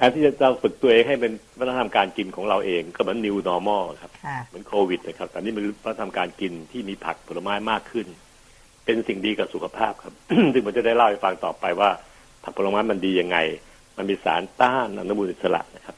[0.00, 8.06] การที่จะเราฝึกตัวเองให้เป็นวัฒนธรรมการกินของเราเองก็เหมือน new normal ครับค่ะเหมือนโควิดนะครับแต่นี่เป็นวัฒนธรรมการกินที่มีผักผลไม้มากขึ้น
[8.84, 10.14] เป็นสิ่งดีกับสุขภาพครับ
[10.52, 11.90] ซึ่งผมจะได้เล่าให้ฟังต่อไปว่า
[12.44, 13.38] ผักผลไม้มันดียังไง
[13.96, 15.96] มันมีสารต้านอนุมูลอิสระนะครับ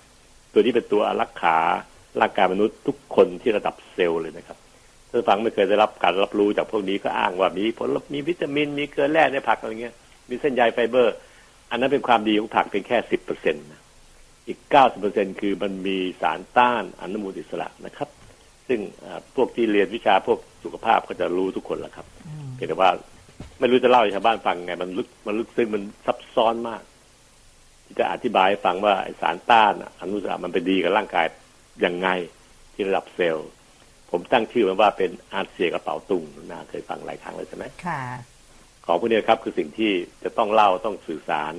[0.52, 1.58] ตัวนี้เป็นตัวอารักขา
[2.20, 4.58] ร่างกายมนุษย์ทุกคนที่ระดับเซลล์เลยนะครับ
[5.10, 9.94] ถ้าฟังไม่เคยได้รับการรับรู้จากพวกนี้ก็อ้างว่ามีผลมีวิตามิน มีเกลือแร่ในผักอะไรเงี้ย
[10.28, 11.14] มีเส้นใยไฟเบอร์
[11.70, 13.64] อันนั้นเป็นความดีของผักเพียงแค่สิบเปอร์เซ็นต์
[14.48, 18.08] อีกเก้าสิบเปอร์เซ็นคือมันมีสารต้านอนุมูลอิสระนะครับ
[18.68, 22.06] ซึ่งอ่าพวกที่เรียนวิชาพวกสุขภาพก็จะรู้ทุกคนแหละครับ
[22.54, 22.90] เพียงแต่ว่า
[23.58, 26.82] ไม่รู้จะเล่าให้ชาวบ้านฟังไง มันลึกมันลึกซึ้งมันซับซ้อนมาก
[27.84, 31.26] ที่จะอธิบายให้ฟังว่าไอ้สารต้านอนุมูลอิสระมันไปดีกับร่างกาย
[31.84, 32.08] ยังไง
[32.74, 33.48] ที่ระดับเซลล์
[34.10, 38.02] ผมตั้งชื่อมันว่าเป็นอาเซียกระเป๋าตุงนะเคยฟังหลายครั้งเลยใช่ไหมค่ะ
[38.86, 39.92] ของพวกนี้ครับคือสิ่งที่
[40.24, 41.54] จะต้องเล่าต้องสื่อสาร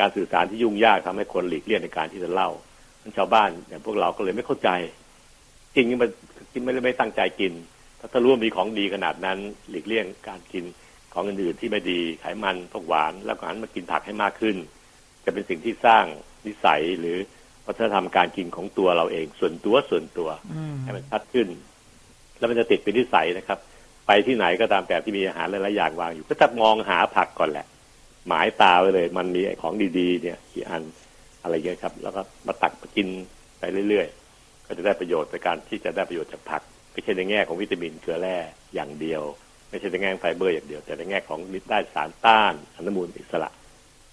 [0.00, 2.50] การสื่อสารที่ยุ่งยากทำให้คนหลีกเลี่ยงในการที่จะเล่า
[3.16, 4.70] ชาวบ้านอย่างพวกเราก็เลยไม่เข้าใจ
[5.74, 6.10] กินนี่มัน
[6.52, 7.52] กินไม่ได้ไม่ตั้งใจกิน
[7.98, 9.38] ถ้าถ้ารู้ว่ามีของดีขนาดนั้น
[9.70, 10.64] หลีกเลี่ยงการกิน
[11.12, 14.56] ของอื่นๆที่ไม่ดีไขมันพวกหวาน แล้วก็หันมากินผักให้มากขึ้น
[15.24, 16.04] จะเป็นสิ่งที่สร้าง
[16.46, 17.16] นิสัยหรือ
[17.66, 21.48] วัฒนธรรมการกินของตัวเราเอง ส่วนตัวส่วนตัวอืมให้มันชัดขึ้น
[22.38, 23.58] แล้วมันจะติดเป็นนิสัยนะครับ
[24.06, 27.66] ไปที่ไหนก็ตามแต่ที่มีอาหารหลายๆอย่างวางอยู่ ก็จะมองหาผักก่อนแหละ
[28.28, 30.82] หมายตาไว้เลย มันมีไอ้ของดีๆ เนี่ยกี่อัน
[31.42, 33.08] อะไรเงี้ยครับ แล้วก็มาตักมากิน
[33.58, 38.36] ไปเรื่อยๆ ก็จะได้ประโยชน์ในการที่จะได้ประโยชน์จากผักไม่ใช่ในแง่ของวิตามินเกลือแร่
[38.74, 39.22] อย่างเดียว
[39.70, 43.50] ไม่ใช่ในแง่ของไฟเบอร์อย่างเดียว แต่ในแง่ของมิตรได้สารต้านอนุมูลอิสระ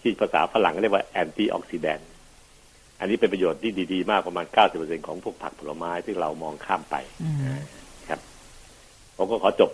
[0.01, 2.09] ที่ภาษาฝรั่งเรียกว่าแอนตี้ออกซิแดนต์
[2.99, 4.45] อันนี้เป็นประโยชน์ที่ดีๆ มากประมาณ
[4.77, 7.59] 90%ของพวกผักผลไม้ที่เรามองข้ามไปอืม
[9.17, 9.71] ผมก็ขอจบ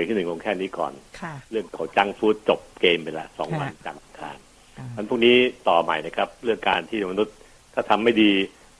[0.00, 4.38] เพียงที่หนึ่งลงแค่นี้ก่อนค่ะเรื่องของจังฟู้ดจบเกมไปละสองวันค่ะจันทร์อังคาร
[4.78, 5.36] อ่าวันพรุ่งนี้
[5.68, 7.34] ต่อใหม่นะครับ เรื่องการที่มนุษย์
[7.74, 8.30] ถ้าทำไม่ดี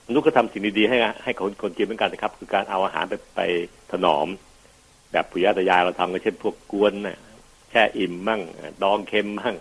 [0.09, 3.41] มนุษย์ก็ทำสิ่งดีๆให้ให้คนคนกินเหมือนกันนะครับ คือการเอาอาหารไปไป
[3.91, 4.27] ถนอม
[5.13, 7.19] แบบปุยาตายายเราทำก็เช่นพวกกวนนะ
[7.71, 8.43] แช่อิ่มมั่ง
[8.83, 9.57] ดองเค็มมั่ง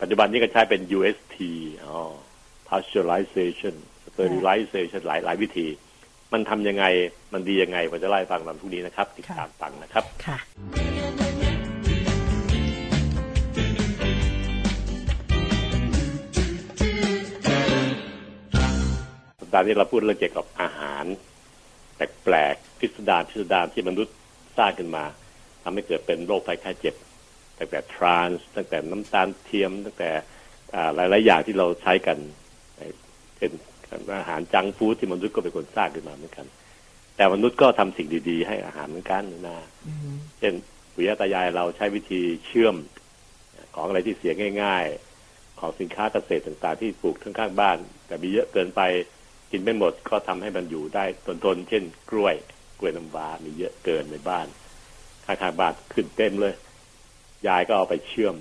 [0.00, 1.36] ปัจจุบันนี้ก็ใช้เป็น UST
[1.84, 1.98] อ๋อ
[2.68, 3.74] pasteurization
[4.06, 5.66] sterilization หลายหลายวิธี
[6.32, 6.84] มันทำยังไง
[7.32, 10.38] มันดียังไงผมจะเล่าให้ฟังวันพรุ่งนี้นะครับ ติดตามฟังนะครับค่ะ
[19.40, 21.04] สัปดาห์นี้เราพูดเรื่องเกี่ยวกับอาหาร
[21.94, 24.14] แปลกๆพิสดารพิสดารที่มนุษย์
[24.58, 25.04] สร้างขึ้นมา
[25.62, 26.94] ทำให้เกิดเป็นโรคภัยไข้เจ็บ
[27.58, 30.10] ตั้งแต่ทรานส์ตั้งแต่น้ำตาลเทียม ตั้งแต่
[30.74, 32.18] อ่าหลายๆอย่างที่เราใช้กัน
[33.36, 33.52] เป็น
[34.18, 36.46] อาหารจังก์ฟู้ดที่มนุษย์ก็เป็นคนสร้างขึ้นมาเหมือนกัน
[37.16, 40.54] แต่มนุษย์ก็ทำสิ่งดี ๆ ให้อาหารเหมือนกันนะอืมเช่น
[40.94, 42.76] ปุยาตายายเราใช้วิธีเชื่อม
[43.74, 44.84] ของอะไรที่เสียง่าย
[45.22, 48.80] ๆ ของสินค้าเกษตรต่างๆ ที่ปลูกข้างๆบ้าน แต่มีเยอะเกินไป
[49.50, 51.04] กินไม่หมดก็ทำให้มันอยู่ได้
[51.44, 52.34] ทนๆเช่น กล้วย
[52.78, 54.46] กล้วยน้ำว้ามีเยอะเกินในบ้าน
[55.26, 56.54] ข้างๆบ้านขึ้นเต็มเลย
[57.48, 58.34] ยายก็เอาไปเชื่อม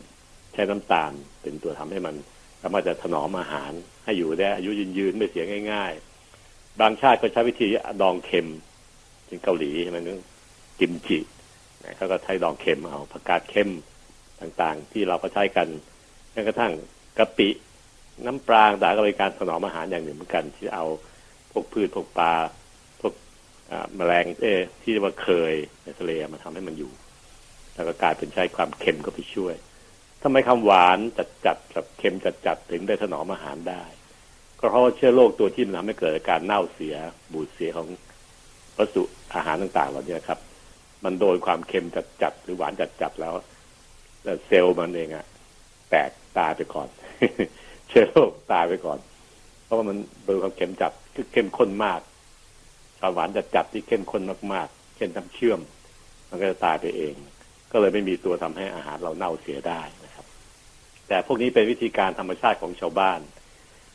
[0.53, 2.15] ใช้น้ำตาล เป็นตัวทำให้มัน
[2.61, 3.71] สามารถจะถนอมอาหาร
[4.07, 5.93] ให้อยู่ได้อายุยืนๆไม่เสียง่าย
[6.37, 7.67] ๆ บางชาติก็ใช้วิธี
[8.01, 8.47] ดองเค็ม
[9.25, 10.19] เช่นเกาหลีใช่ไหมนึก
[10.79, 11.19] กิมจิ
[11.97, 13.71] เขาก็ใช้ดองเค็มเอาผักกาดเค็ม
[14.41, 15.67] ต่างๆ ที่เราก็ใช้กัน
[16.31, 16.73] แม้กระทั่ง
[17.17, 17.49] กะปิ
[18.25, 20.85] น้ำปลาต่างก็เป็นการถนอมอาหารอย่างหนึ่งเหมือนกัน ที่เอา
[21.51, 22.33] พวกพืชพวกปลา
[23.01, 23.13] พวก
[23.95, 24.45] แมลงเอ
[24.81, 26.91] ที่เรียกว่าเคยในทะเลมาทำให้มันอยู่
[27.75, 29.55] แล้วก็กลายเป็นใช้ความเค็มก็ไปช่วย
[30.23, 33.83] ทำไมคำหวานจัดจัดๆกับเค็มจัดจัดๆถึงได้ถนอมอาหารได้
[34.69, 36.95] เพราะเชื้อโรคตัวที่มันทำให้เกิดการเน่าเสีย
[37.33, 37.87] บูดเสียของ
[38.77, 39.03] วัสดุ
[39.35, 40.39] อาหารต่างๆเหล่านี้ครับ
[41.03, 43.33] มันโดนความเค็มจัดจัดหรือหวานจัดจัดแล้ว
[44.47, 45.25] เซลล์มันเองอะ
[45.89, 46.87] แตกตายไปก่อน
[47.89, 48.99] เชื้อโรคตายไปก่อน
[49.63, 51.99] เพราะว่ามันโดนความเค็มจัดคือเข้มข้นมาก
[52.99, 55.59] ความหวานจัดจัดที่เข้มข้นมากๆเช่นน้ำเชื่อม
[56.29, 57.13] มันก็จะตายไปเอง
[57.71, 60.25] ก็เลยไม่มีตัวทำให้อาหารเราเน่าเสียได้นะครับ
[61.07, 63.19] แต่พวกนี้เป็นวิธีการธรรมชาติของชาวบ้าน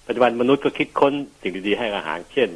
[0.06, 1.12] ปัจจุบันมนุษย์ก็คิดค้น
[1.42, 2.48] สิ่งดีๆให้อาหาร เช่น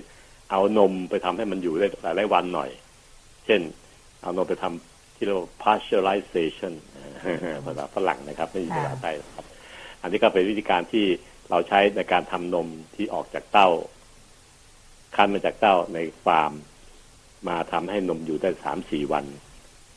[0.51, 2.71] เอานมไปทำให้มันอยู่ได้หลายวันหน่อย
[3.47, 3.61] เช่น
[4.23, 6.73] เอานมไปทำที่เรียกว่า pasteurization
[7.65, 9.47] ภาษาฝรั่งนะครับ ไม่ใช่ภาษาไทยนะครับ
[10.03, 11.07] อันนี้ก็เป็นวิธีการที่
[11.51, 13.69] เราใช้ในการทำนมที่ออกจากเต้า
[15.17, 16.53] คั้นมาจากเต้าในฟาร์ม
[17.49, 19.25] มาทำให้นมอยู่ได้สามสี่วัน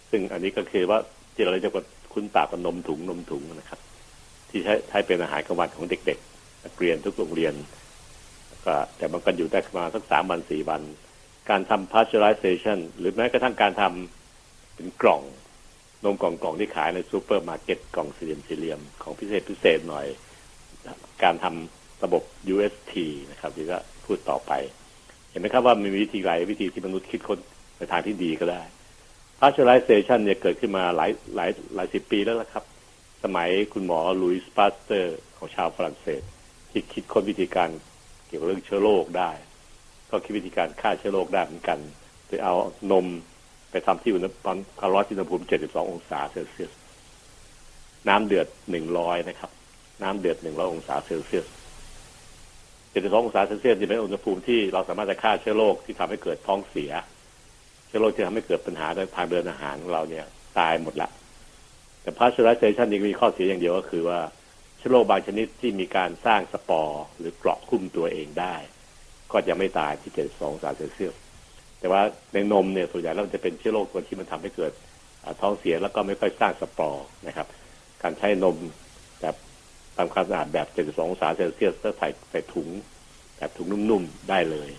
[0.10, 1.00] ซึ่งอันนี้ก็คือว่า
[1.34, 3.80] ที่เราเรียกว่าคุ้นปากกับนมถุงนมถุงนะครับ
[4.50, 7.54] ที่ใช้ใช้เป็นอาหารกลางวันของเด็กๆ นักเรียนทุกโรงเรียน
[8.66, 10.82] ก็แต่มันก็อยู่ได้ประมาณสักสามวันสี่วัน
[11.50, 15.22] การทำ pasteurization หรือแม้กระทั่งการทำเป็นกล่อง
[16.04, 20.06] นมกล่องกล่องที่ขายในซูเปอร์มาร์เก็ตกล่องสี่เหลี่ยมสี่เหลี่ยมของพิเศษพิเศษหน่อย
[21.24, 22.94] การทำระบบ UHT
[23.32, 24.52] นะครับที่จะพูดต่อไป
[25.30, 27.40] เห็นไหมครับว่ามีวิธีหลายวิธีที่มนุษย์คิดค้น
[27.78, 28.62] ในทางที่ดีก็ได้
[29.40, 32.64] pasteurization เนี่ยเกิดขึ้นมาหลายหลายหลายสิบปีแล้วละครับ
[33.24, 36.22] สมัยคุณหมอลุยส์ปาสเตอร์ ของชาวฝรั่งเศส
[36.72, 37.70] ที่คิดค้นวิธีการ
[38.28, 39.32] เกี่ยวกับเรื่องเชื้อโรคได้
[40.10, 41.80] ก็คิดวิธีการฆ่าเชื้อโรคได้เหมือนกัน
[42.28, 42.54] โดยเอา
[42.92, 43.06] นม
[43.72, 46.72] ไปทำที่อุณหภูมิความร้อนที่อุณหภูมิ 72 องศาเซลเซียส
[48.10, 48.48] น้ำเดือด
[48.88, 49.52] 100 นะครับ
[50.04, 51.46] น้ำเดือด 100 องศาเซลเซียส
[53.12, 56.92] 72 องศาเซลเซียสจะเป็นอุณหภูมิที่เราสามารถจะฆ่าเชื้อโรคที่ทำให้เกิดท้องเสีย
[57.88, 60.26] เชื้อโรคที่ทำให้เกิดปัญหาในทางเดินอาหารของเราเนี่ย
[60.60, 61.10] ตายหมดละ
[62.02, 64.20] แต่ pasteurization นี่มีข้อเสียอย่างเดียวก็คือว่า
[64.80, 68.56] เชื้อโรคบางชนิดที่มีการสร้างสปอร์หรือเกราะคุ้มตัวเองได้
[69.32, 71.16] ก็จะไม่ตายที่ 72องศาเซลเซียส
[71.80, 72.02] แต่ว่า
[72.34, 74.72] ในนมเนี่ยส่วนใหญ่แล้วจะเป็นเชื้อโรคตัวที่มันทำให้เกิด
[75.42, 77.48] ท้องเสียแล้วก็ไม่ค่อยสร้างสปอร์นะครับ
[78.04, 78.58] การใช้นม
[79.22, 79.36] แบบ
[79.98, 82.70] ทำความสะอาดแบบ 72องศาเซลเซียสแล้วใส่ใส่ถุง
[83.38, 84.70] แบบถุงนุ่มๆได้เลย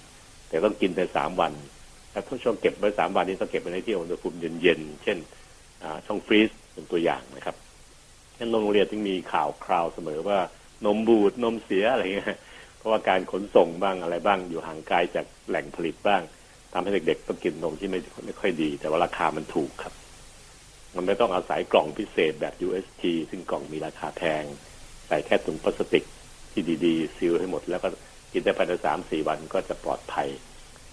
[0.49, 1.53] แต่ต้องกินไปสามวัน
[2.13, 5.19] ถ้าช่วงเก็บไว้สามวันนี้ต้องเก็บไว้ในที่อุณหภูมิเย็นๆเช่น
[6.07, 7.57] ช่อง freeze เป็นตัวอย่างนะครับ
[8.41, 10.39] ยังโรงเรียนจึงมีข่าวคราวเสมอว่า
[10.87, 12.37] นมบูดนมเสียอะไรเงี้ย
[12.79, 16.23] เพราะว่าการขนส่งบ้างอะไรบ้างอยู่ห่างไกลจากแหล่งผลิตบ้าง
[16.73, 19.95] ทำให้เด็กๆต้องกินนมที่ไม่ไม่ค่อยดี แต่ว่าราคามันถูกครับ
[20.95, 24.45] มันไม่ต้องอาศัยกล่องพิเศษแบบ UST ซึ่งกล่องมีราคาแพง
[25.07, 26.05] ใส่แค่ถุงพลาสติก
[26.53, 27.89] ที่ดีๆซีลให้หมด แล้วก็
[28.33, 30.29] กินได้ภายในสามสี่วันก็จะปลอดภัย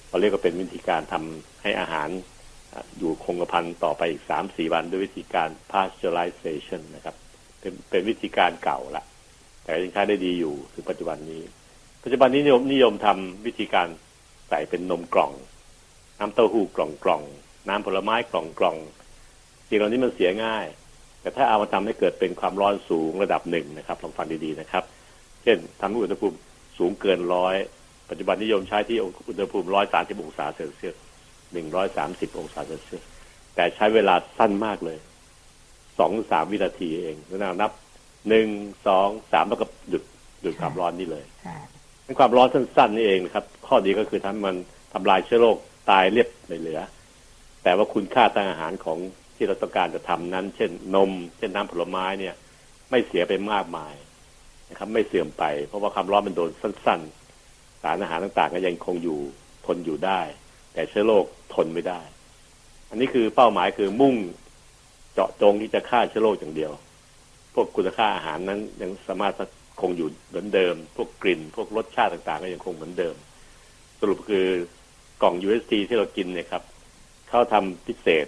[0.08, 2.10] เราเรียกว่าเป็นวิธีการทำให้อาหาร
[2.98, 7.16] อยู่คงกระพันต่อไปอีกสามสี่วันด้วยวิธีการ pasteurization นะครับ
[7.68, 9.04] เป็นเป็นวิธีการเก่าละ
[9.64, 11.42] แต่ยังใช้ได้ดีอยู่ถึงปัจจุบันนี้
[12.04, 13.88] ปัจจุบันนี้นิยมนิยมทำวิธีการ
[14.50, 15.32] ใส่เป็นนมกล่อง
[16.20, 17.24] น้ำเต้าหู้กล่องกล่อง
[17.70, 18.78] น้ำผลไม้กล่องกล่อง
[19.68, 20.66] สิ่งเหล่านี้มันเสียง่าย
[21.22, 24.84] แต่ถ้าเอามาทำให้เกิดเป็นความร้อนสูงระดับหนึ่งนะครับลองฟังดีๆนะครับ
[25.44, 26.38] เช่นทำให้อุณหภูมิ
[26.78, 27.56] สูงเกินร้อย
[28.10, 28.98] ปัจจุบันนิยมใช้ที่
[29.30, 30.96] อุณหภูมิร้อยสามสิบองศาเซลเซียส
[31.54, 33.04] หนึ่งร้อยสามสิบองศาเซลเซียส
[33.56, 34.98] แต่ใช้เวลาสั้นมากเลย
[36.00, 37.72] สองสามวินาทีเองแล้วนับ
[38.30, 38.48] หนึ่ง
[38.88, 40.04] สองสามแล้วก็หยุด
[40.42, 41.26] หยุดความร้อนนี่เลย
[42.06, 44.56] เป็นความร้อนสั้นๆนี่เองนะครับ ข้อดีก็คือทำให้มัน
[44.94, 45.58] ทำลายเชื้อโรค
[45.90, 46.82] ตายเรียบไม่เหลือ
[47.64, 48.98] แต่ว่าคุณค่าทางอาหารของ
[49.36, 52.36] ที่เราต้องการจะทำนั้น เช่นนม เช่นน้ำผลไม้เนี่ย
[52.90, 53.94] ไม่เสียไปมากมาย
[54.70, 57.00] นะครับ ไม่เสื่อมไป เพราะว่าความร้อนมันโดนสั้น
[57.42, 59.20] ๆ สารอาหารต่างๆ ก็ยังคงอยู่
[59.66, 60.22] ทนอยู่ได้
[60.74, 62.02] แต่เชื้อโรคทนไม่ได้
[62.90, 64.16] อันนี้คือเป้าหมายคือมุ่ง
[65.18, 66.72] เจาะจงที่จะฆ่าเชื้อโรคอย่างเดียว
[67.54, 69.34] พวกคุณค่าอาหารนั้นยังสามารถ
[69.82, 73.16] คงอยู่เหมือนเดิม พวกกลิ่น พวกรสชาติต่างๆ ก็ยังคงเหมือนเดิม
[74.00, 74.46] สรุปคือ
[75.22, 76.64] กล่อง UST ที่เรากินเนี่ยครับ
[77.30, 78.26] เขาทำพิเศษ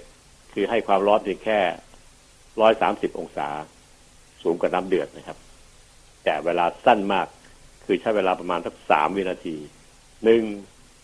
[0.53, 1.59] คือให้ความร้อนเพียงแค่
[2.61, 3.47] ร้อยสามสิบองศา
[4.43, 5.37] สูงกว่าน้ำเดือดนะครับ
[6.23, 7.27] แต่เวลาสั้นมาก
[7.85, 9.55] คือใช้เวลาประมาณสักสามวินาที
[10.23, 10.43] หนึ่ง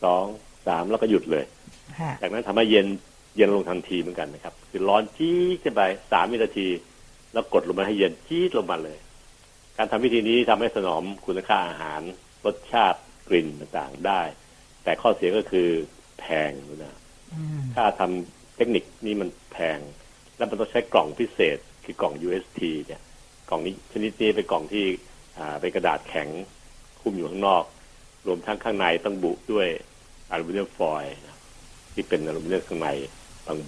[0.04, 0.26] สอง
[0.68, 1.46] สามแล้วก็หยุดเลย
[2.22, 2.88] จากนั้นทำให้เย็น
[3.36, 6.68] เย็นลงทันทีเหมือนกันนะครับ คือร้อนจี๊ดขึ้นไปสามวินาที
[7.34, 8.98] แล้วกดลงมาให้เย็นจี๊ดลงมาเลย
[9.78, 12.02] การทำวิธีนี้ทำให้สนอมคุณค่าอาหาร
[12.46, 14.22] รสชาติกลิ่นต่างๆได้
[14.84, 15.70] แต่ข้อเสียก็คือ
[16.20, 16.52] แพง
[16.84, 16.98] นะ
[17.76, 19.80] ถ้าทำเทคนิคนี้มันแพง
[20.38, 23.02] แล้วมันต้องใช้กล่องพิเศษ คือกล่อง UST เนี่ย
[23.50, 24.86] กล่องนี้ชนิดนี้เป็นกล่องที่
[25.62, 26.28] เป็นกระดาษแข็ง
[27.02, 27.64] คุ้มอยู่ข้างนอก
[28.28, 29.68] รวมทั้งข้างในต้องบุด้วย
[30.32, 31.16] อลูมิเนียมฟอยล์
[31.94, 32.90] ที่เป็นอลูมิเนียมข้างใน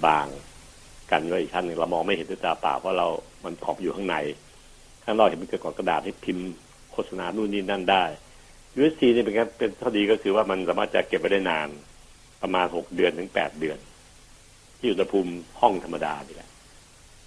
[0.05, 3.07] บางๆกันไว้อีกชั้นหนึ่งเรามองไม่เห็นด้วยตาเปล่าเพราะเรา
[3.43, 4.15] มันขอบอยู่ข้างใน
[5.03, 6.47] ข้างนอกเห็นเป็นกระดาษให้พิมพ์
[6.91, 8.03] โฆษณานู่นนี่นั่นได้
[8.79, 11.67] UST นี่เป็นเป็นข้อดีก็คือว่ามันสามารถจะเก็บไว้ได้นาน
[12.41, 13.77] ประมาณหกเดือนถึงแปดเดือน
[14.79, 16.49] ที่อุณหภูมิห้องธรรมดานี่แหละ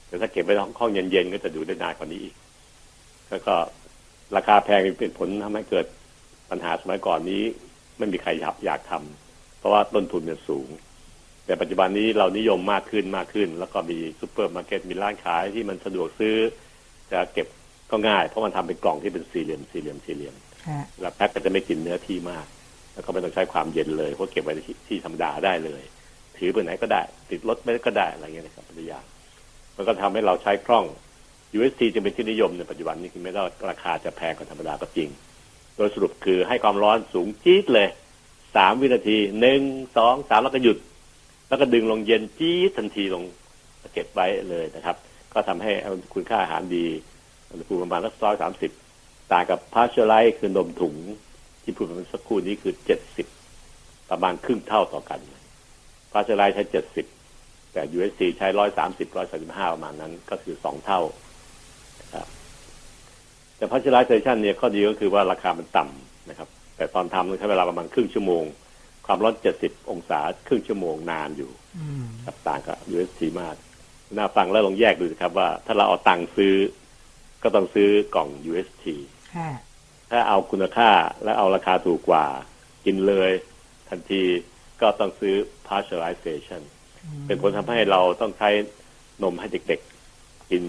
[0.07, 2.35] แต่ถ้าเก็บไว้ในห้องเย็นๆก็จะอยู่ได้นานกว่านี้อีก
[3.29, 3.55] แล้วก็
[4.37, 5.87] ราคาแพงเป็นผลทำให้เกิด
[6.51, 7.43] ปัญหาสมัยก่อนนี้
[7.99, 10.69] ไม่มีใครอยากอยากทำเพราะว่าต้นทุนมันสูง
[11.47, 16.37] แต่ปัจจุบันนี้เรานิยมมากขึ้นมากขึ้น แล้วก็มีซูเปอร์มาร์เก็ตมีร้านขายที่มันสะดวกซื้อ
[17.13, 17.47] จะเก็บ
[17.91, 20.35] ก็ง่าย เพราะมันทำเป็นกล่องที่เป็นสี่เหลี่ยมสี่เหลี่ยมสี่เหลี่ยม
[21.01, 22.47] แล้วแพ็คก็จะไม่กินเนื้อที่มาก
[22.93, 24.53] แล้วก็ไม่ต้องใช้ความเย็นเลยเพราะเก็บไว้
[24.89, 25.83] ที่ธรรมดาได้เลย
[26.37, 29.01] ถือไปไหนก็ได้ ติดรถไม่ก็ได้อะไรเงี้ยนะครับปัญญา
[29.77, 30.85] มันก็ทำให้เราใช้คล่อง
[31.57, 35.09] UST จะเป็นที่นิยมในปัจจุบันนี้คือไม่ได้ราคาจะแพงกว่าธรรมดาก็จริง
[35.77, 37.89] โดยสรุปคือให้ความร้อนสูงจี๊ดเลย
[38.57, 39.61] สามวินาทีหนึ่ง
[39.97, 40.77] สองสามแล้วก็หยุด
[41.51, 43.25] แล้วก็ดึงลงเย็นจี๊ดทันทีลง
[43.93, 44.97] เก็บไว้เลยนะครับ
[45.33, 45.71] ก็ทำให้
[46.15, 46.87] คุณค่าอาหารดี
[47.51, 48.71] อุณหภูมิประมาณสักร้อยสามสิบ
[49.33, 50.95] ต่างกับ pasteurize คือนมถุง
[51.63, 53.27] ที่พูดมาสักครู่นี้คือเจ็ดสิบ
[54.11, 55.21] ประมาณครึ่งเท่าต่อกัน
[56.13, 57.07] pasteurize ใช้เจ็ดสิบ
[57.73, 61.01] แต่ UHT ใช้ร้อยสามสิบร้อยสามสิบห้าประมาณนั้นก็คือสองเท่า
[62.15, 62.27] ครับ
[63.57, 68.45] แต่ pasteurization เนี่ยข้อดีก็คือว่าราคามันต่ำนะครับ แต่ตอนทำใช้เวลาประมาณครึ่งชั่วโมง
[69.07, 73.55] ความร้อนเจ็ดสิบองศาครึ่งชั่วโมงนานอยู่อืมครับต่างกับ UHT มาก
[74.17, 76.55] น่าฟังแล้วลองแยกดูสิครับว่า ถ้าเราเอาตังค์ซื้อ
[77.43, 78.85] ก็ต้องซื้อกล่อง UST
[79.37, 79.51] ค่ะ
[80.11, 80.91] ถ้าเอาคุณค่า
[81.25, 82.27] และเอาราคาถูกกว่า
[82.85, 83.31] กินเลย
[83.89, 84.23] ทันที
[84.81, 85.35] ก็ต้องซื้อ
[85.69, 86.63] partialization
[87.27, 88.51] เป็นผลทำให้เราต้องใช้
[89.23, 90.63] นมให้เด็กๆ กิน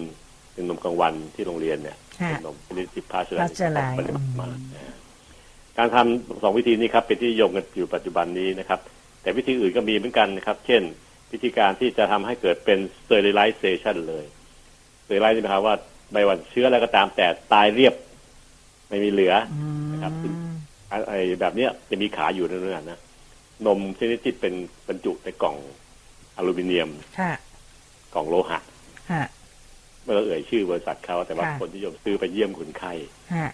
[0.52, 4.96] เป็นนมกลางวันที่โรงเรียนเนี่ยค่ะเป็นนมชนิดที่ partialization Pasteurize ปริมาณมากนะ
[5.78, 8.80] การทำสองวิธีนี้ครับเป็นที่นิยมกันอยู่ปัจจุบันนี้นะครับ
[9.22, 10.82] แต่วิธีอื่นก็มีเหมือนกันนะครับ เช่น
[11.32, 14.24] วิธีการที่จะทำให้เกิดเป็น sterilization เลย
[15.04, 15.76] sterilize นี่หมายความว่า
[16.12, 17.94] ไม่ว่าเชื้ออะไรก็ตามแต่ตายเรียบ
[18.88, 20.32] ไม่มีเหลืออืมนะครับซึ่ง
[20.88, 23.00] ไอ้ไอ้แบบเนี้ยจะมีขายอยู่ในเรื่องนะ
[23.66, 24.54] นมชนิดที่เป็น
[24.88, 25.56] บรรจุในกล่อง
[26.36, 27.32] อลูมิเนียมค่ะ
[28.14, 28.58] กล่องโลหะ
[29.10, 29.22] ค่ะ
[30.02, 32.92] เมื่อเราเอ่ยชื่อบริษัทเขาแต่ว่าค่ะคนที่ยมซื้อไปเยี่ยมคนไข้
[33.32, 33.48] ค่ะ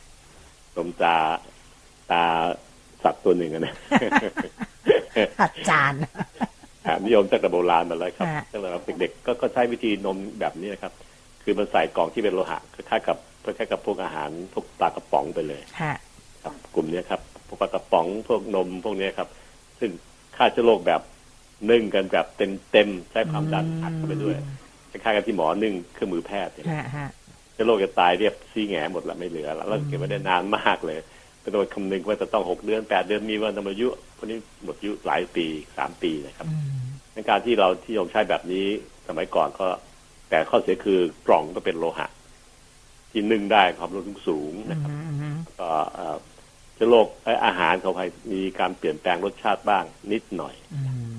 [0.76, 1.16] นมตา
[2.10, 2.24] ตา
[3.04, 3.74] สัตว์ตัวหนึ่งอะนะ
[5.40, 6.02] อาจารย์
[6.86, 10.92] อ่านิยมตั้งแต่โบราณมาแล้วครับค่ะตั้งแต่เราเด็กๆก็ก็ใช้วิธีนมแบบนี้นะครับ
[11.42, 15.92] คือมันใส่กล่องที่เป็นโลหะคล้ายๆกับคล้ายๆกับพวกอาหารพวกปลากระป๋องไปเลยค่ะ
[16.42, 19.28] ครับ กลุ่มเนี้ยครับพวกปลากระป๋องพวกนมพวกเนี้ยครับ
[19.80, 19.90] ซึ่ง
[20.36, 21.00] ฆ่าเชื้อโรคแบบ
[21.70, 24.36] นึ่งกันแบบเต็มเต็มๆใช้ความดันอัดเข้าไปด้วย
[24.90, 27.06] คล้ายๆกันที่หมอนึ่งเครื่องมือแพทย์เนี่ยค่ะค่ะ
[27.52, 30.98] เชื้อโรคจะตายเรียบซีแหงหมดละไม่เหลือแล้วแล้วเก็บไว้ได้นานมากเลย
[31.48, 35.46] เป็นตัวคำนึงว่าจะต้องหกเดือนแปดเดือนมีวันธรรมอายุพวกนี้หมดอายุหลายปี
[35.78, 36.80] สามปีนะครับอืม
[37.14, 38.66] ในการที่เรานิยมใช้แบบนี้
[39.08, 39.66] สมัยก่อนก็
[40.30, 42.08] แต่ข้อเสียคือกล่องก็เป็นโลหะ
[43.10, 46.16] ที่นึ่งได้ความร้อนสูงๆนะครับอืมอืมก็เอ่อ
[46.74, 48.00] เชื้อโรคเอ่ออาหารเขาไป
[48.32, 50.80] มีการเปลี่ยนแปลงรสชาติบ้างนิดหน่อยอื
[51.14, 51.16] ม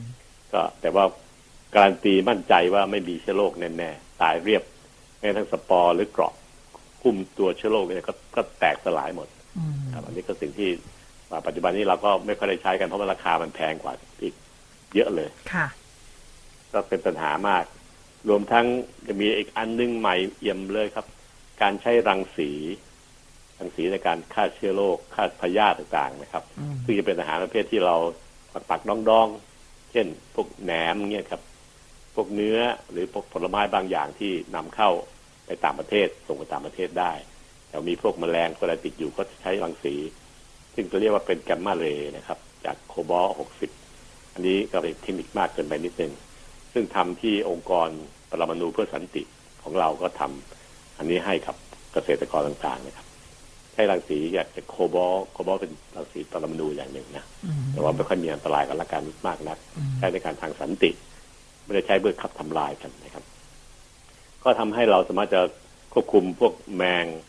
[0.53, 1.05] ก็แต่ว่า
[1.73, 4.63] การันตีมั่นใจว่าไม่มีเชื้อโรคแน่ๆตายเรียบ
[5.19, 6.33] แม้ทั้งสปอร์หรือเกราะ
[7.01, 9.38] คุ้มตัวเชื้อโรคเนี่ยก็ก็แตกสลายหมดอืม
[9.93, 10.69] ครับอันนี้ก็สิ่งที่
[11.31, 14.33] ว่าปัจจุบันนี้เราก็ไม่ค่อยได้ใช้กันเพราะว่าราคามันแพงกว่าอีก
[14.95, 15.67] เยอะเลยค่ะ
[16.73, 17.63] ก็เป็นปัญหามาก
[18.29, 18.65] รวมทั้ง
[19.07, 21.05] จะมีอีกอันนึงใหม่เอี่ยมเลยครับ
[21.61, 22.51] การใช้รังสี
[23.59, 27.95] รังสีในการฆ่าเชื้อโรคฆ่าพยาธิต่างๆ นะครับอืมซึ่งจะเป็นอาหารประเภทที่เรา
[28.53, 31.41] ปักปักดองดองๆเช่น พวกแหนมเงี้ยครับ
[32.15, 32.59] พวกเนื้อ
[32.91, 34.89] หรือพวกผลไม้บางอย่างที่นำเข้า
[35.45, 37.11] ไปต่างประเทศส่งไปต่างประเทศได้
[37.69, 39.95] แต่มีพวกแมลงตัวอะไรติดอยู่ก็ใช้รังสี
[40.75, 43.27] ซึ่งจะเรียกว่าเป็นแกมมาเรย์นะครับ จากโคบอล
[43.81, 46.13] 60อันนี้ก็เป็นเทคนิคมากเกินไปนิดนึง
[46.73, 47.89] ซึ่งทำที่องค์กร
[48.29, 49.23] ปรมาณูเพื่อสันติ
[49.63, 51.55] ของเราก็ทำอันนี้ให้กับ
[51.93, 53.07] เกษตรกรต่างๆนะครับ
[53.73, 60.91] ใช้รังสีอยากจะโคบอลโคบอลเป็นรังสีปรมาณูอย่างหนึ่งนะอืมแต่ว่าไม่ค่อยมีอันตรายกับร่างกายมากนักอืมใช้ในการทางสันติ
[61.65, 63.23] ไม่ได้ใช้เพื่อขับทำลายกันนะครับ
[64.43, 65.41] ก็ทำให้เราสามารถจะ
[65.93, 67.05] ควบคุมพวกแมง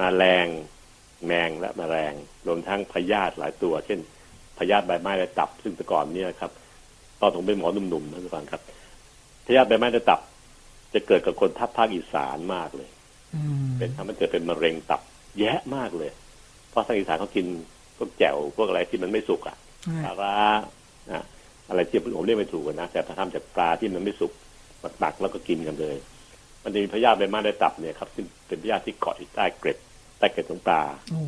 [0.00, 0.46] มาแรง
[1.26, 2.14] แมงและแมลง
[2.46, 3.98] รวมทั้งพยาธิหลายตัว เช่น
[4.58, 6.50] พยาธิใบไม้ในตับ ซึ่งแต่ก่อนเนี่ยครับ
[7.20, 8.62] ตอนผมเป็นหมอหนุ่มๆนะทุกท่านครับ
[9.46, 10.20] พยาธิใบไม้ในตับ
[10.94, 12.90] จะเกิดกับคนทับภาคอีสานมากเลย
[13.34, 15.00] อืมเป็นทำให้เกิดเป็นมะเร็งตับ
[15.38, 16.10] แย่มากเลย
[16.70, 17.46] เพราะทางอีสานเขากิน
[17.96, 19.56] พวกแจ่วพวกอะไรที่มันไม่สุกอะ
[20.04, 20.36] ปลาร้า
[21.10, 21.22] นะ
[21.68, 24.32] อะไรที่ผมเรียกไม่ถูกอะนะแต่ถ้าทำจากปลาที่มันไม่สุก
[24.82, 25.96] มาตักแล้วก็กินกันเลย
[26.62, 29.78] มันจะมีพยาธิใบไม้ในตับเนี่ยครับซึ่งเป็นพยาธิที่เกาะอยู่ใต้เกล็ด
[30.18, 31.20] ใต้เกล็ดของปลาโอ้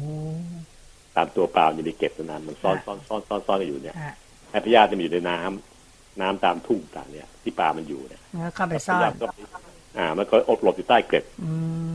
[1.16, 4.12] ตามตัวปลามันจะมีเกล็ดนานมันซ้อนซ้อนซ้อนซ้อนซ้อนกันอยู่เนี่ยค่ะ
[4.50, 9.26] ไอ้พยาธิจะมีอยู่ในน้ำน้ำตามทุ่งต่างเนี่ย ที่ปลามันอยู่เนี่ยแล้วเข้าไปซ่อพยานธิก็
[9.98, 11.52] อ่า มันก็อบหลบอยู่ใต้เกล็ดอื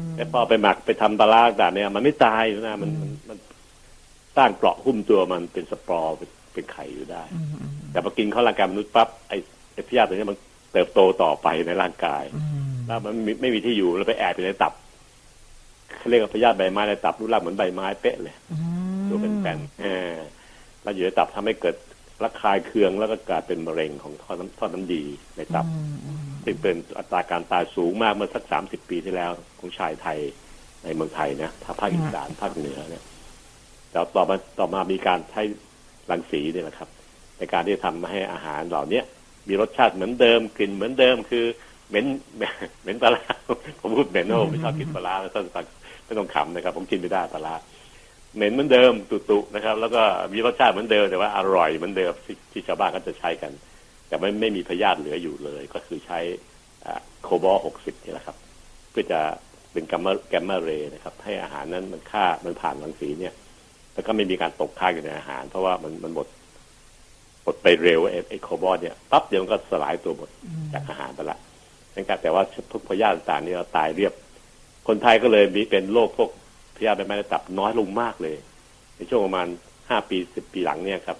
[0.07, 3.37] มแต่พอไปหมักไปทำปลาร้าต่างเนี่ย มันไม่ตายนะมันมันมัน
[4.37, 9.37] สร้างเกราะหุ้มตัวมันเป็นสปอร์เป็นเป็นไข่อยู่ได้อืมอืมแต่พอกินเข้าร่างกายมนุษย์ปั๊บไอ้
[9.73, 10.37] ไอ้พยาธิตัวนี้มัน
[10.73, 12.23] เติบโตต่อไปในร่างกาย
[12.89, 14.73] อืมแล้วมันไม่ไม่มีที่อยู่แล้วไปแอบอยู่ในตับ
[15.97, 18.57] เขาเรียกว่าพยาธิใบไม้ในตับรูปร่างเหมือนใบไม้เป๊ะเลยอื
[18.97, 20.15] มตัวเป็นแผ่นๆเออ
[20.83, 21.75] แล้วอยู่ในตับทำให้เกิด
[22.23, 25.03] ระคายเคืองแล้วก็กลายเป็นมะเร็งของท่อน้ำท่อน้ำดี
[25.37, 30.17] ในตับอืมอืมซึ่งเป็นอัตราการตายสูงมากเมื่อสักสามสิบปีที่แล้วของชายไทย
[30.83, 33.03] ในเมืองไทยนะถ้าภาคอีสานภาคเหนือเนี่ย
[33.91, 35.41] แล้วต่อมาต่อมามีการใช้
[36.11, 36.89] รังสีเนี่ยนะครับ
[37.37, 39.05] ในการที่จะทำให้อาหารเหล่าเนี้ย
[39.47, 41.45] มีรสชาติเหมือนเดิมกลิ่นเหมือนเดิมคือ
[41.89, 43.23] เหม็นเหม็นปลาร้า
[43.79, 45.65] ผมพูดเหม็นโอ้ไม่ชอบกินปลาร้าแล้วท่านฟัง
[46.05, 47.55] ไม่ต้องขำนะครับ ผมกินไม่ได้ปลาร้า
[48.35, 48.93] เหม็นเหมือนเดิม
[49.29, 50.01] ตุๆนะครับ แล้วก็
[50.33, 53.51] มีรสชาติเหมือนเดิมแต่ว่าอร่อยเหมือนเดิมที่ที่ชาวบ้านก็จะใช้กัน
[54.07, 56.19] แต่ไม่ไม่มีพยาธิเหลืออยู่เลย ก็คือใช้
[57.23, 58.37] โคบอลหกสิบนี่แหละครับ
[58.91, 59.19] เพื่อจะ
[59.71, 63.33] เป็นแกมมาแกมมาเรย์นะครับ ให้อาหารนั้นมันฆ่ามันผ่านรังสีเนี่ย
[63.93, 66.27] แล้วก็ไม่มีการตกค้างอยู่ในอาหาร เพราะว่ามันมันหมด
[67.43, 70.29] หมดไปเร็วไอ้ไอ้โคบอลเนี่ยปั๊บเดียวมันก็สลายตัวหมด
[70.73, 71.37] จากอาหารไปละ
[72.21, 74.13] แต่ว่าพวกพยาธิต่างๆนี่เราตายเรียบ
[74.87, 76.29] คนไทยก็เลยมีเป็นโรคพวก
[76.77, 78.37] พยาธิใบไม้ในตับน้อยลงมากเลย
[78.95, 79.47] ในช่วงประมาณ
[79.89, 81.17] ห้าปีสิบปีหลังเนี่ยครับ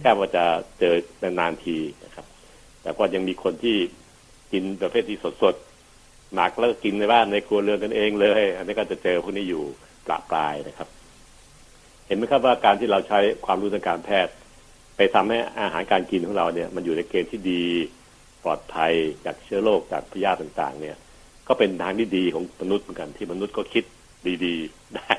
[0.00, 0.44] แค่ว่าจะ
[0.78, 2.26] เจอนานๆทีนะครับ
[2.82, 3.76] แต่ก็ยังมีคนที่
[4.52, 9.62] กินประเภทที่สดๆหมักแล้วกินในบ้านในครัวเรือนกันเองเลย อันนี้ก็จะเจอพวกนี้อยู่
[10.06, 10.88] ปลาปลายนะครับ
[12.06, 14.32] เห็นไหมครับว่าการที่เราใช้ความรู้ทางการแพทย์
[14.96, 17.64] ไปทำให้อาหารการกินของเราเนี่ย มันอยู่ในเกณฑ์ที่ดี
[18.44, 18.92] ปลอดภัย
[19.24, 20.96] จากเชื้อโรคจากพยาธิต่างๆ เนี่ย
[21.48, 23.84] ก็เป็นทางที่ดีของมนุษย์เหมือนกันที่มนุษย์ก็คิด
[24.44, 25.14] ดีๆ ได้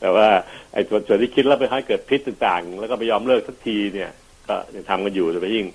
[0.00, 0.28] แต่ว่า
[0.72, 4.10] ไอ้ส่วนที่คิดแล้วไปให้เกิดพิษต่างๆ แล้วก็ไม่ยอมเลิกสักทีเนี่ย
[4.48, 5.66] ก็ยังทำกันอยู่โดยยิ่ง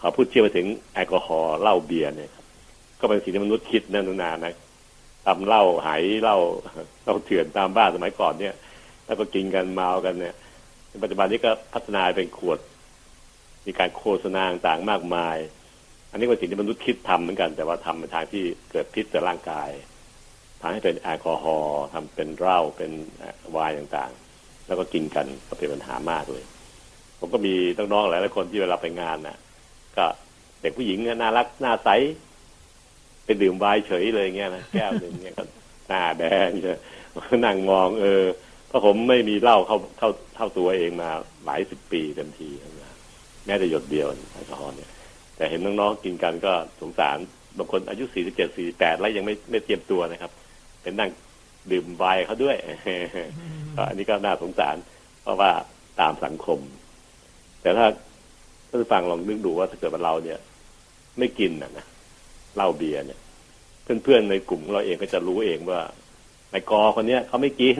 [0.00, 2.30] ขอพูดเชื่อไปถึงแอลกอฮอล์เหล้าเบียร์เนี่ย
[3.00, 4.54] ก็เป็นสิ่งที่มนุษย์คิดนั่นนานนะ
[5.26, 6.38] ทำเหล้าหายเหล้า
[7.04, 8.54] เหล้าเถื่อนตามบ้านสมัยก่อนเนี่ย
[9.06, 10.34] แล้วก็กินกันเมากันเนี่ย
[11.02, 12.58] ปัจจุบันนี้ก็พัฒนาเป็นขวด
[13.66, 15.36] มีการโฆษณาต่างมากมาย
[16.12, 19.70] อันนี้เป็นสิ่งที่มนุษย์คิดทำเหมือนกัน แต่ว่าทำในทางที่เกิดพิษต่อร่างกาย
[20.60, 22.92] ทำให้เป็นแอลกอฮอล์ทำเป็นเหล้าเป็น
[23.56, 26.44] วน์ต่างๆ แล้วก็กินกันก็เป็นปัญหามากเลย
[27.18, 29.36] ผมก็มีน้องๆหลายๆคนที่เวลาไปงานน่ะ
[29.96, 30.06] ก็
[30.60, 31.88] เด็กผู้หญิงน่ารักหน้าใส
[33.24, 35.44] ไปดื่มไวน์เฉยเลยเงี้ยนะแก้วหนึ่งเงี้ยก็
[35.88, 36.78] หน้าแดงเลย
[37.44, 38.24] นั่งมอง เออ
[38.68, 41.10] เพราะผมไม่มีเหล้าเข้าเข้าเข้าตัวเองมา
[41.44, 42.94] หลายสิบปีเต็มทีนะ
[43.46, 44.90] แม้แต่หยดเดียวแอลกอฮอล์เนี่ย
[45.42, 47.18] แต่เห็นน้องๆกินกันก็สงสาร
[47.58, 50.30] บางคนอายุสี่สิบเจ็ดสี่แปดแล้วยังไม่ไม่เตรียมตัวนะครับ
[50.82, 51.10] เป็นนั่ง
[51.72, 52.56] ดื่มไวน์เขาด้วย
[53.88, 54.76] อันนี้ก็น่าสงสาร
[55.22, 55.50] เพราะว่า
[56.00, 56.58] ตามสังคม
[57.62, 57.86] แต่ถ้า
[58.70, 60.38] ท่านฟังลองนึกดูว่าถ้าเกิดว่าเราเนี่ย
[61.18, 61.86] ไม่กินนะนะ
[62.56, 63.20] เหล้าเบียร์เนี่ย
[63.82, 65.80] เพื่อนๆในกลุ่มเราเองก็จะรู้เองว่า
[66.52, 67.78] ในกอคนเนี้ยเขาไม่กิน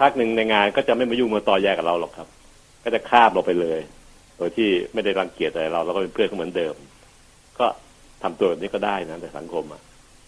[0.00, 2.28] พักหนึ่งในงานก็จะไม่มายุ่งมาต่อแยกับเราหรอกครับ
[2.84, 6.74] ก็จะคาบเราไปเลยโดยที่ไม่ได้รังเกียจอะไรเราเราก็เป็นเพื่อนเขาเหมือนเดิม
[7.58, 7.66] ก็
[8.22, 9.82] ทำตัวแบบนี้ก็ได้นะในสังคมอะ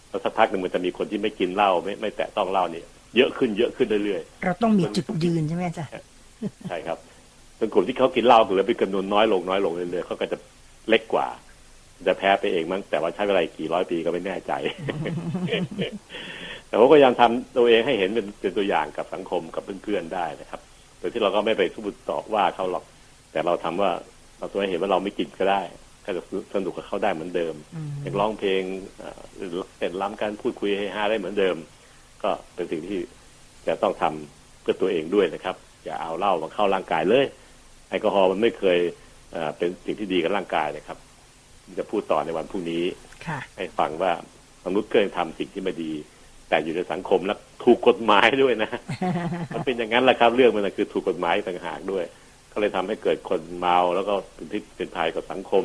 [0.09, 2.83] แล้วสักพักหนึ่งมันจะมีคนที่ไม่กินเหล้าไม่ไม่แตะต้องเหล้านี่
[3.15, 5.85] เยอะขึ้นเยอะขึ้นเรื่อยๆเราต้องมีจุดยืนใช่ไหมจ๊ะ
[6.69, 6.97] ใช่ครับ
[7.57, 10.37] เป็นกลุ่มที่เขากินเหล้าเหลือเป็นจำนวนน้อยลงน้อยลงเรื่อยๆเขาก็จะ
[10.89, 11.27] เล็กกว่า
[12.07, 14.51] จะแพ้ไปเองมั้งแต่ว่าใช้เวลากี่ร้อยปีก็ไม่แน่ใจ
[16.67, 20.61] แต่ผมก็ยังทำตัวเองให้เห็นเป็นเป็นตัวอย่างกับสังคมกับเพื่อนๆได้นะครับ
[20.99, 22.83] โดยที่เราก็ไม่ไปทุบตอกว่าเขาหรอก
[23.35, 23.91] แต่เราทำว่า
[24.39, 25.61] เราตัวให้เห็นว่าเราไม่กินก็ได้
[26.05, 26.21] ก็จะ
[26.53, 27.53] สนุกกับเขาได้เหมือนเดิม
[28.01, 28.61] อยากร้องเพลง
[29.77, 31.55] เต้นรำการพูดคุยให้ฮาได้เหมือนเดิม
[32.23, 32.99] ก็เป็นสิ่งที่
[33.67, 35.55] จะต้องทำเพื่อตัวเองด้วยนะครับ
[35.85, 37.25] อย่าเอาเหล้ามาเข้าร่างกายเลย
[37.89, 38.79] แอลกอฮอล์มันไม่เคย
[39.57, 40.97] เป็นสิ่งที่ดีกับร่างกายนะครับ
[41.79, 42.83] จะพูดต่อในวันพรุ่งนี้
[43.57, 44.11] ให้ฟังว่า
[44.65, 45.91] มนุษย์เคยทำสิ่งที่ไม่ดี
[46.49, 48.69] แต่อยู่ในสังคมแล้วถูกกฎหมายด้วยนะ
[49.53, 52.03] มันเป็นอย่างนั้นแหละครับ เรื่องมันคือถูกกฎหมายต่างหากด้วย
[52.55, 55.63] ก็เลยทำให้เกิดคนเมาแล้วก็เป็นพิษเป็นภัยกับสังคม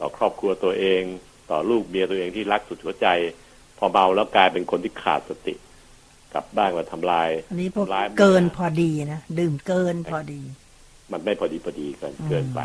[0.00, 1.02] ต่อครอบครัวตัวเอง
[1.50, 3.06] ต่อลูกเมียตัวเองที่รักสุดหัวใจ
[3.78, 5.54] พอเมาแล้วกลายเป็นคนที่ขาดสติ
[6.34, 7.86] กลับบ้านมาทำลายอันนี้พวก
[8.20, 10.40] เกินพอดีนะดื่มเกินพอดี
[11.12, 12.60] มันไม่พอดีพอดีเกินเกินไป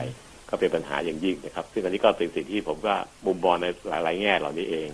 [0.49, 4.89] ก็เป็นปัญหาอย่างยิ่งนะครับ ซึ่งอันนี้ก็เป็นสิ่งที่ผมว่ามุมมองในหลาย ๆ แง่เหล่านี้เอง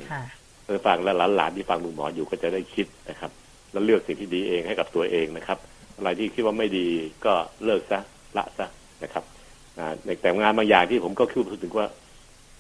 [0.63, 3.31] เพื่อฟังและหลานๆที่ฟังลุงหมออยู่ก็จะได้คิดนะครับ
[3.71, 5.57] แล้วเลือกสิ่งที่ดีเองให้กับตัวเองนะครับ
[5.97, 6.87] อะไรที่คิดว่าไม่ดี
[7.25, 7.33] ก็
[7.65, 7.99] เลิกซะ
[8.37, 8.67] ละซะ
[9.03, 9.23] นะครับ
[10.05, 11.87] ในแต่งานบางอย่างที่ผมก็คิดถึงว่า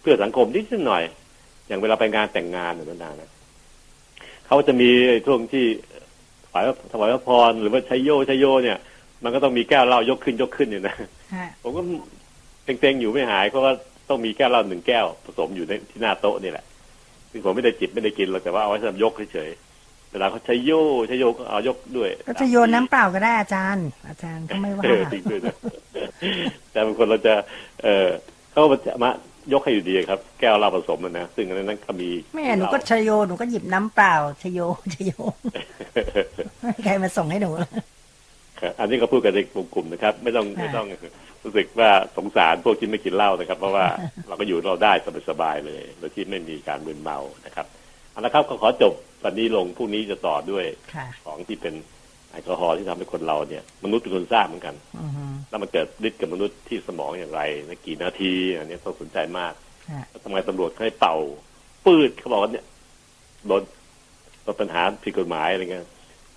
[0.01, 1.03] เพื่อสังคมนิดหน่อย
[1.67, 3.29] อย่างเวลาไปงานแต่งงานหรือนานนะ
[4.47, 4.89] เขาจะมี
[5.25, 5.65] ช่วงที่
[6.45, 8.77] ถวายถวายพรหรือว่าชัยโยชัยโยเนี่ย
[9.23, 10.95] มันก็ต้องมีแก้วเหล้ายกขึ้นยกขึ้นอยู่นะ
[11.61, 11.81] ผมก็
[12.65, 13.73] เต็งๆอยู่ไม่หายเพราะว่า
[14.09, 16.65] ต้องมีแก้วเหล้าหนึ่งแก้วผสมอยู่ในที่หน้าโต๊ะนี่แหละ
[17.31, 19.72] ซึ่งผมไม่ได้จิบไม่ได้กินหรอกแต่ว่าเอาไว้สำหรับยกเฉยๆ
[20.13, 20.71] เวลาเขาใช้โย
[21.07, 24.83] ใช้โยก็เอายกด้วย ก็จะโยนน้ำเปล่าก็ได้อาจารย์ อาจารย์ก็ไม่ว่า
[25.13, 25.41] จริงด้วย
[26.71, 27.33] แต่บางคนเราจะ
[27.83, 28.09] เออ
[28.51, 29.11] เขาจะมา
[29.53, 34.59] ยกให้อยู่ดีครับ แก้วเราผสมนะซึ่งอันนั้นก็มีแม่หนูก็ชโยหนูก็หยิบน้ำเปล่าชโย
[34.93, 35.11] ชโย
[36.83, 37.49] ใครมาส่งให้หนู
[38.79, 40.87] อันนี้ก็พูดกันในกลุ่มนะครับ ไม่ต้องไม่ต้อง
[41.43, 43.85] รู้สึกว่าสงสารพวกที่ไม่กินเหล้านะครับ เพราะว่า
[44.27, 44.93] เราก็อยู่เราได้
[45.29, 47.65] สบายๆเลยโดยที่ไม่มีการมึนเมานะครับ
[48.13, 48.93] เอาละครับก็ขอจบ
[49.23, 50.65] วันนี้ลงพรุ่งนี้จะต่อด้วย
[51.23, 51.73] ของที่เป็น
[52.29, 54.75] แอลกอฮอล์ที่ทำให้คนเราเนี่ย มนุษย์เป็นคนทราบเหมือนกัน
[55.49, 59.53] แล้วมันเกิดฤทธิ์กับมนุษย์ที่สมองอย่างไรในกี่นาที อันนี้ต้องสนใจมาก
[60.23, 61.15] ทำไมตำรวจให้เป่า
[61.85, 62.65] ปืดเขาบอกว่าเนี่ย
[63.47, 63.61] โดน
[64.43, 65.87] โดนปัญหาผิดกฎหมายอะไรเงี้ย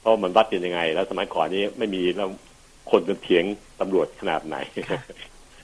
[0.01, 2.29] เพราะมันวัดเป็นยังไง แล้วสมัยก่อนนี้ไม่มีแล้ว
[2.91, 3.45] คนจะเถียง
[3.81, 4.57] ตำรวจขนาดไหน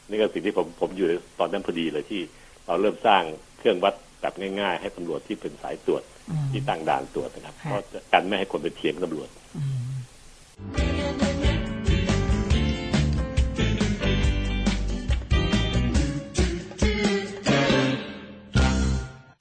[0.09, 2.21] นี่ก็สิ่งที่ผมผมอยู่ในตอนนั้นพอดีเลยที่
[2.67, 3.23] เราเริ่มสร้าง
[3.59, 9.93] เครื่องวัด แบบง่าย ๆ ให้ตำรวจที่เป็นสายตรวจอืมที่ตั้งด่านตรวจนะครับค่ะเพราะจะกันไม่ให้คนไปเถียงตำรวจอืม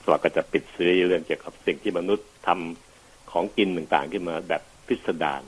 [0.09, 5.43] เราก็จะปิดซีรีส์เรื่องเกี่ยวกับสิ่งที่มนุษย์ทำของกินต่างๆ ขึ้นมาแบบพิสดาร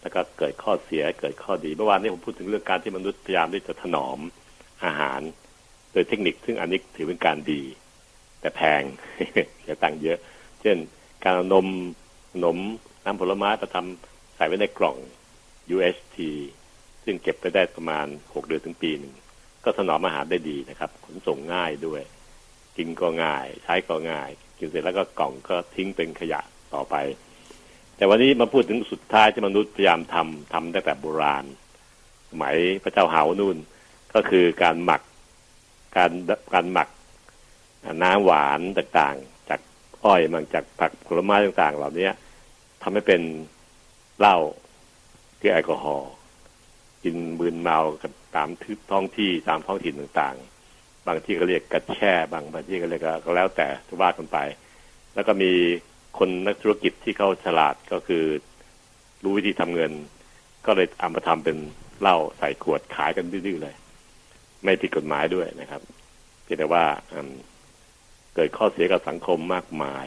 [0.00, 4.18] แล้วก็เกิดข้อเสียเกิดข้อดีเมื่อวานนี้ผมพูดถึงเรื่องการที่มนุษย์พยายามที่จะถนอม
[4.84, 5.20] อาหาร
[5.92, 7.62] โดยเทคนิคซึ่งอันนี้ถือเป็นการดี
[8.40, 8.82] แต่แพง
[9.62, 10.18] เสียตังค์เยอะ
[10.60, 10.76] เช่น
[11.24, 11.66] การนม
[12.32, 12.58] ขนม
[13.04, 14.96] น้ำผลไม้มาทำใส่ไว้ในกล่อง
[15.74, 16.16] UST
[17.04, 19.14] ซึ่งเก็บไปได้ประมาณหกเดือนถึงปีหนึ่ง
[19.64, 22.02] ก็ถนอมอาหารได้ดีนะครับ ขนส่งง่ายด้วย
[22.76, 26.40] กินก็ง่าย ใช้ก็ง่าย กินเสร็จแล้วก็กล่องก็ทิ้งเป็นขยะ
[26.74, 26.94] ต่อไป
[27.96, 31.44] แต่วันนี้มาพูดถึงสุดท้ายที่มนุษย์พยายามทำทำตั้งแต่โบราณ
[32.30, 33.56] สมัยพระเจ้าหาวนู่น
[34.14, 35.02] ก็คือการหมัก
[35.96, 36.10] การ
[36.54, 36.88] การหมัก
[38.02, 39.60] น้ำหวานต่างๆ จาก
[40.04, 42.08] อ้อยมันจากผักผลไม้ต่างๆ เหล่านี้
[42.82, 43.22] ทำให้เป็น
[44.18, 44.36] เหล้า
[45.40, 46.10] คือแอลกอฮอล์
[47.04, 54.38] กินมืนเมากันตามทึท้องที่ตามท้องถิ่นต่างๆ บางที่ก็เรียกกระแช่บางบางที่ก็เรียกก็แล้วแต่จะว่ากันไป
[55.14, 55.52] แล้วก็มี
[56.18, 58.24] คนนักธุรกิจที่เขาฉลาดก็คือ
[59.22, 59.92] รู้วิธีทำเงิน
[60.66, 61.56] ก็เลยเอามาทำเป็น
[62.00, 63.74] เหล้าใส่ขวดขายกันดื้อๆเลย
[64.64, 65.82] ไม่ผิดกฎหมายด้วยนะครับ
[66.44, 67.14] เพียงแต่ว่าอ
[68.40, 70.06] เกิดข้อเสียกับสังคมมากมาย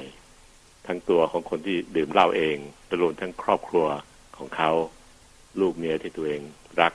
[0.87, 2.57] ทั้งตัวของคนที่ดื่มเหล้าเอง
[3.01, 3.87] รวมทั้งครอบครัว
[4.37, 4.71] ของเขา
[5.59, 6.41] ลูกเมียที่ตัวเอง
[6.81, 6.93] รัก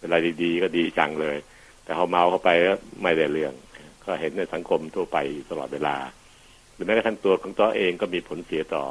[0.00, 1.36] เวลาดีๆ ก็ดีจังเลย
[1.84, 3.54] แต่พอเมาเข้าไปก็ไม่ได้เรื่อง
[4.04, 5.18] ก็เห็นในสังคมทั่วไป
[5.50, 5.96] ตลอดเวลา
[6.74, 8.84] หรือแม้กระทั่งตัวของตัวเองก็มีผลเสียต่อ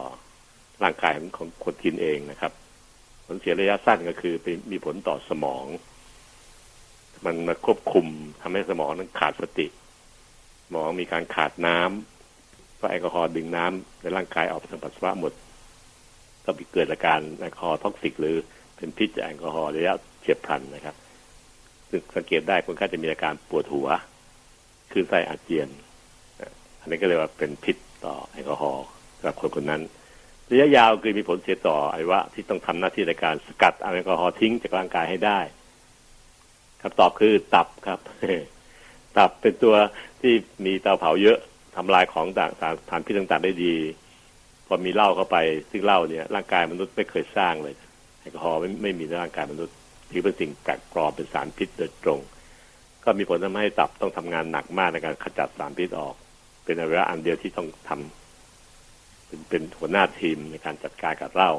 [0.84, 2.52] ร่างกายของของคนกินเองนะครับ
[3.28, 5.66] ผลเสียระยะสั้นก็คือไปมีผลต่อสมอง
[7.26, 8.06] มันมาควบคุม
[8.42, 9.68] ทำให้สมองนั้นขาดสติ
[10.76, 15.34] สมองมีการขาดน้ำเพราะแอลกอฮอล์ดึงน้ำในร่างกายออกทางปัสสาวะหมด
[16.46, 18.38] ก็เกิดอาการ alcohol toxic หรือ
[18.78, 20.96] เป็นพิษจากแอลกอฮอล์ระยะเฉียบพลันนะครับ
[21.90, 23.88] ซึ่งสังเกตได้คนก็จะมีอาการปวดหัว
[24.92, 25.68] คลื่นไส้อาเจียน
[26.80, 28.86] อันนี้ก็เรียกว่าเป็นพิษต่อแอลกอฮอล์
[29.18, 29.82] สำหรับคนคนนั้น
[30.52, 35.40] ระยะยาวคือมีผลเสียต่ออวัยวะที่ต้องทำหน้าที่ในการสกัดแอลกอฮอล์ทิ้งจากร่างกายให้ได้
[36.82, 38.00] คำตอบคือตับครับ
[39.18, 39.76] ตับเป็นตัว
[40.22, 40.34] ที่
[40.66, 41.38] มีเตาเผาเยอะ
[41.76, 43.76] ทำลายของต่างสารสารพิษต่างๆได้ดี
[44.68, 45.38] พอมีเหล้าเข้าไป
[45.70, 47.76] ซึ่งเหล้าเนี่ยร่างกายมนุษย์ไม่เคยสร้างเลย
[48.20, 49.76] แอลกอฮอล์ไม่ไม่มีในร่างกายมนุษย์
[50.12, 52.20] ถือเป็นสิ่งแปลกปลอมเป็นสารพิษโดยตรง
[53.04, 56.16] ก็มีผลทำให้ตับต้องทำงานหนักมากในการขจัดสารพิษออก
[56.66, 61.52] เป็นอวัยวะอันเดียวที่ต้องทำเป็นเป็นหัวหน้าทีมในการจัดการกับเหล้า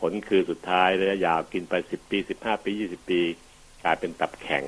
[0.00, 3.20] ผลคือสุดท้ายระยะยาวกินไปสิบปีสิบห้าปียี่สิบปี
[3.84, 4.66] กลายเป็นตับแข็ง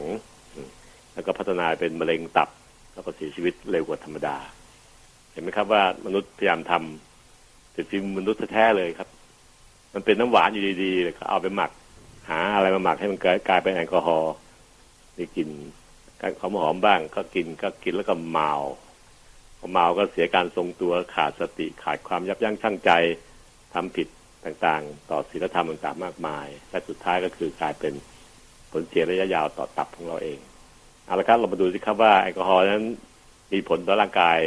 [1.18, 2.48] แล้วก็พัฒนาเป็นมะเร็งตับ
[2.94, 4.36] แล้วก็เสียชีวิตเร็วกว่าธรรมดา
[5.32, 9.08] เห็นไหมครับว่ามนุษย์พยายามทำแต่จริงมนุษย์แท้เลยครับ
[9.94, 11.70] มันเป็นน้ำหวานอยู่ดีๆเลยก็เอาไปหมัก
[12.28, 14.34] หาอะไรมาหมักให้มันกลายเป็นแอลกอฮอล์
[15.16, 15.48] ได้กิน
[16.20, 18.52] การหอมหอมบ้างก็กินก็กินแล้วก็เมา
[19.58, 22.90] พอเมาก็เสียการทรงตัวขาดสติขาดความยับยั้งชั่งใจ
[23.74, 24.08] ทำผิด
[24.44, 27.92] ต่างๆ ต่อศีลธรรมต่างๆมากมาย และสุดท้ายก็คือกลายเป็น
[28.70, 30.40] ผลเสียระยะยาวต่อตับของเราเอง
[31.08, 32.84] เอาละครับเรามาดูสิครับว่าแอลกอฮอล์นั้น
[33.52, 34.38] มีผลต่อร่างกาย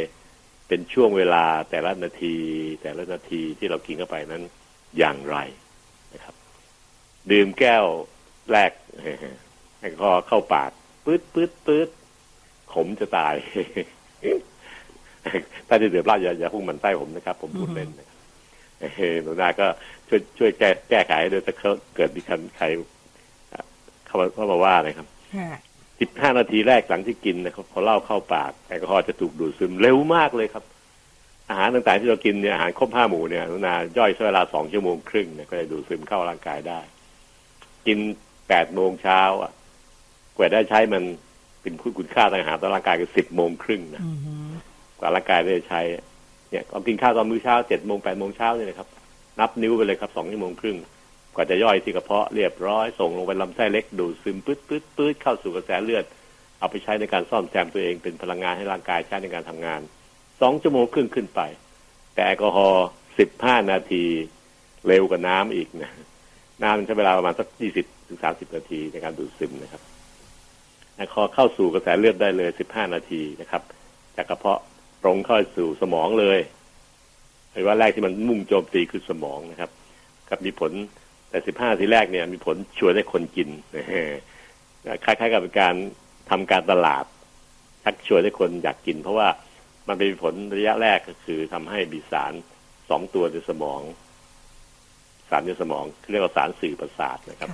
[0.68, 2.36] เป็นช่วงเวลาแต่ละนาที
[2.82, 4.42] แต่ละนาทีที่เรากินเข้าไปนั้น
[4.98, 5.36] อย่างไร
[6.14, 6.34] นะครับ
[7.30, 7.84] ดื่มแก้ว
[8.52, 8.72] แรก
[9.80, 10.70] แอลกอฮอล์เข้าปาก
[11.04, 11.88] ปื๊ดปื๊ดปื๊ด
[12.72, 13.34] ขมจะตาย
[15.68, 18.18] ถ้าจะดื่มเหล้าอย่าอย่าพุ่งมันไส้ผมนะครับ ผมพูดเล่นนะครับ
[18.78, 19.66] เฮ้ยหนูนาก็
[20.08, 21.54] ช่วยช่วยแก้แก้ไขด้วยถ้า
[21.96, 22.20] เกิดมี
[22.56, 22.66] ใคร
[24.06, 25.06] เข้ามาเข้ามาว่านะครับ
[26.02, 30.64] สิบห้านาทีแรกหลังที่กินนะครับพอเหล้าเข้าปากแอลกอฮอล์จะถูกดูดซึมเร็วมากเลยครับ
[31.48, 36.80] อาหารต่างๆที่เรากินเนี่ยอาหารครบห้าหมู่เนี่ยนุนาย่อยใช้เวลาสองชั่วโมงครึ่งเนี่ยก็จะดูดซึมเข้าร่างกายได้
[37.86, 37.98] กิน
[38.48, 39.52] แปดโมงเช้าอะ
[40.36, 41.02] กว่าได้ใช้มัน
[41.62, 44.32] เป็นคุณค่าทางอาหารต่อร่างกายคือสิบโมงครึ่งนะอือฮึ
[44.98, 45.80] กว่าร่างกายได้ใช้
[46.50, 48.88] เนี่ยก็กินข้าวตอนมื้อเช้าเจ็ดโมงแปดโมงเช้าเนี่ยนะครับ
[49.40, 50.76] นับนิ้วไปเลยครับสองชั่วโมงครึ่ง
[51.34, 56.04] กว่าจะย่อยที่กระเพาะเรียบร้อย ส่งลงไปลำไส้เล็กดูดซึมปื๊ดปื๊ดปื๊ดเข้าสู่กระแสเลือด
[56.58, 59.80] เอาไปใช้ในการซ่อมแซมตัวเองเป็นพลังงานให้ร่างกายใช้ในการทำงาน
[60.40, 61.40] สองชั่วโมงครึ่งขึ้นไป
[62.14, 62.86] แต่แอลกอฮอล์
[63.18, 64.04] สิบห้านาที
[64.86, 65.90] เร็วกว่าน้ำอีกนะ
[66.62, 69.82] น้ำใช้เวลาประมาณสักยี่สิบถึงสามสิบนาทีในการดูดซึมนะครับ
[70.96, 73.62] แอลกอฮอล์เข้าสู่กระแสเลือดได้เลยสิบห้านาทีนะครับ
[74.16, 74.60] จากกระเพาะ
[75.02, 76.38] ตรงเข้าสู่สมองเลย
[77.52, 79.70] ไอ้ว่าแรกที่มันมุ่งโจมตีคือสมองนะครับ
[80.28, 80.72] กับมีผล
[81.32, 83.48] แต่สิบห้าทีแรกเนี่ยมีผลชวนให้คนกิน
[85.04, 85.74] คล้ายๆกับเป็นการ
[86.30, 87.04] ทำการตลาด
[87.84, 89.28] ชักชวนให้คนอยากกิน เพราะว่า
[89.88, 92.32] มันเป็นผลระยะแรกก็คือทำให้มีสาร
[92.88, 93.80] สองตัวในสมอง
[95.30, 97.50] สารในสมองเรียกว่าสารสื่อประสาทนะครับ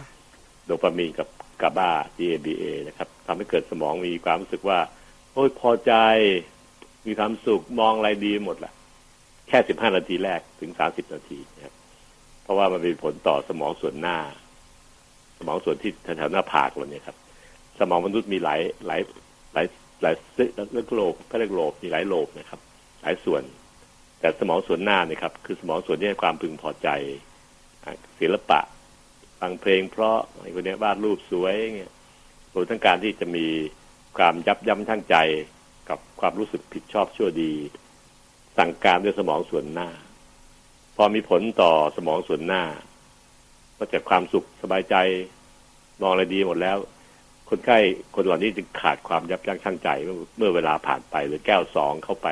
[0.66, 1.28] โดปามีนกับ
[1.62, 4.78] กาบา GABA นะครับทำให้เกิดสมองมีความรู้สึกว่า
[5.32, 5.92] โอ้ยพอใจ
[7.06, 8.72] มีความสุขมองอะไรดีหมดแหละ
[9.48, 11.74] แค่สิบห้านาทีแรกถึงสามสิบนาทีนะครับ
[12.48, 14.18] เพราะว่ามันมีผลต่อสมองส่วนหน้า
[15.38, 17.16] สมองส่วนที่แถวหน้าผากเราเนี่ยครับ
[17.78, 19.00] สมองมนุษย์มีหลายหลาย
[19.54, 19.66] หลาย
[20.02, 20.14] หลาย
[20.72, 22.60] เลือกโลบก็เรียกโลบมีหลายโลบนะครับ
[23.02, 23.42] หลายส่วน
[24.20, 26.88] แต่สมองส่วนหน้าเนี่ยครับ คือสมองส่วนที่ให้ความพึงพอใจ
[28.20, 28.60] ศิลปะ
[29.40, 31.92] ฟังเพลง เพราะไอ้คนนี้วาดรูปสวยเงี้ย
[32.52, 33.46] รวมทั้งการที่จะมี
[34.16, 35.16] ความยับยั้งชั่งใจ
[35.88, 37.52] กับความรู้สึกผิดชอบชั่วดี
[38.58, 39.88] สั่งการด้วยสมองส่วนหน้า
[41.00, 42.62] พอมีผลต่อสมองส่วนหน้า
[43.78, 44.94] ก็จะความสุขสบายใจ
[46.00, 46.78] มองอะไรดีหมดแล้ว
[47.48, 47.78] คนไข้
[48.14, 49.88] คนเหล่านี้จึงขาดความยับยั้งชั่งใจ
[50.36, 52.28] เมื่อเวลาผ่านไป หรือแก้วสองเข้าไป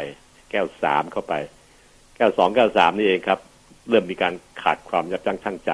[0.51, 1.35] แก้วสามเข้าไป
[2.17, 3.41] แก้วสองแก้วสามนี่เองครับ
[3.89, 5.73] เริ่มมีการขาดความยับยั้งชั่งใจ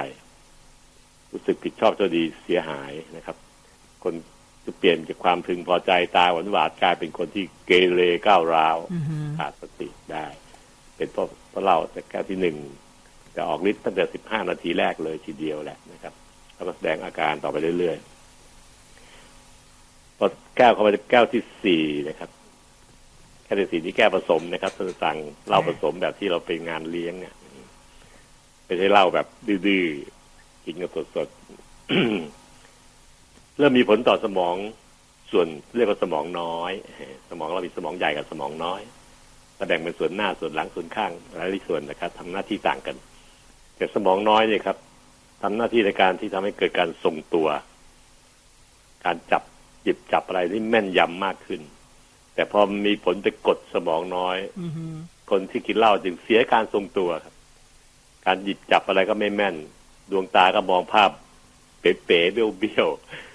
[1.32, 3.36] รู้สึกผิดชอบเจ้าดีเสียหายนะครับ
[4.05, 4.14] คน
[4.64, 8.78] จะเปลี่ยนจากความพึงพอใจตาหวานหวาดกลายเป็นคนที่เกเรก้าวร้าว
[9.38, 10.26] ขาดสติได้
[10.97, 12.57] เป็นเพราะ เพราะเราจากแก้วที่หนึ่ง
[13.36, 16.14] จะออกฤทธิ์ตั้งแต่สิบห้านาทีแรกเลยทีเดียวแหละนะครับ
[16.55, 20.26] แล้วก็แสดงอาการต่อไปเรื่อยๆพอ
[20.57, 22.30] แก้วเข้าไปแก้วที่สี่นะครับ
[23.44, 27.34] แก้วที่สี่นี่แก้วผสมนะครับท่านสั่งเหล้าผสมแบบที่เราเป็นงานเลี้ยงเนี่ย
[28.64, 29.86] ไม่ใช่เหล้าแบบดื้อ
[30.64, 34.57] กินกันสดๆเริ่มมีผลต่อสมอง
[35.32, 35.46] ส่วน
[35.76, 36.72] เรียกว่าสมองน้อย
[37.30, 38.80] สมองเรามีสมองใหญ่กับสมองน้อย
[39.67, 42.97] แบ่งเป็นส่วนหน้าส่วนหลังส่วนข้างหลายส่วนนะครับทำหน้าที่ต่างกัน
[43.77, 44.77] แต่สมองน้อยเนี่ยครับ
[45.43, 47.49] ทำหน้าที่ในการที่ทำให้เกิดการทรงตัว
[49.05, 49.43] การจับ
[49.83, 51.61] หยิบจับอะไรที่แม่นยำมากขึ้น
[52.35, 54.37] แต่พอมีผลไปกดสมองน้อย
[55.31, 57.35] คนที่กินเหล้าจึงเสียการทรงตัวครับ
[58.27, 59.57] การหยิบจับอะไรก็ไม่แม่น
[60.11, 61.11] ดวงตาก็มองภาพ
[61.81, 62.89] เป๋ๆเบี้ยว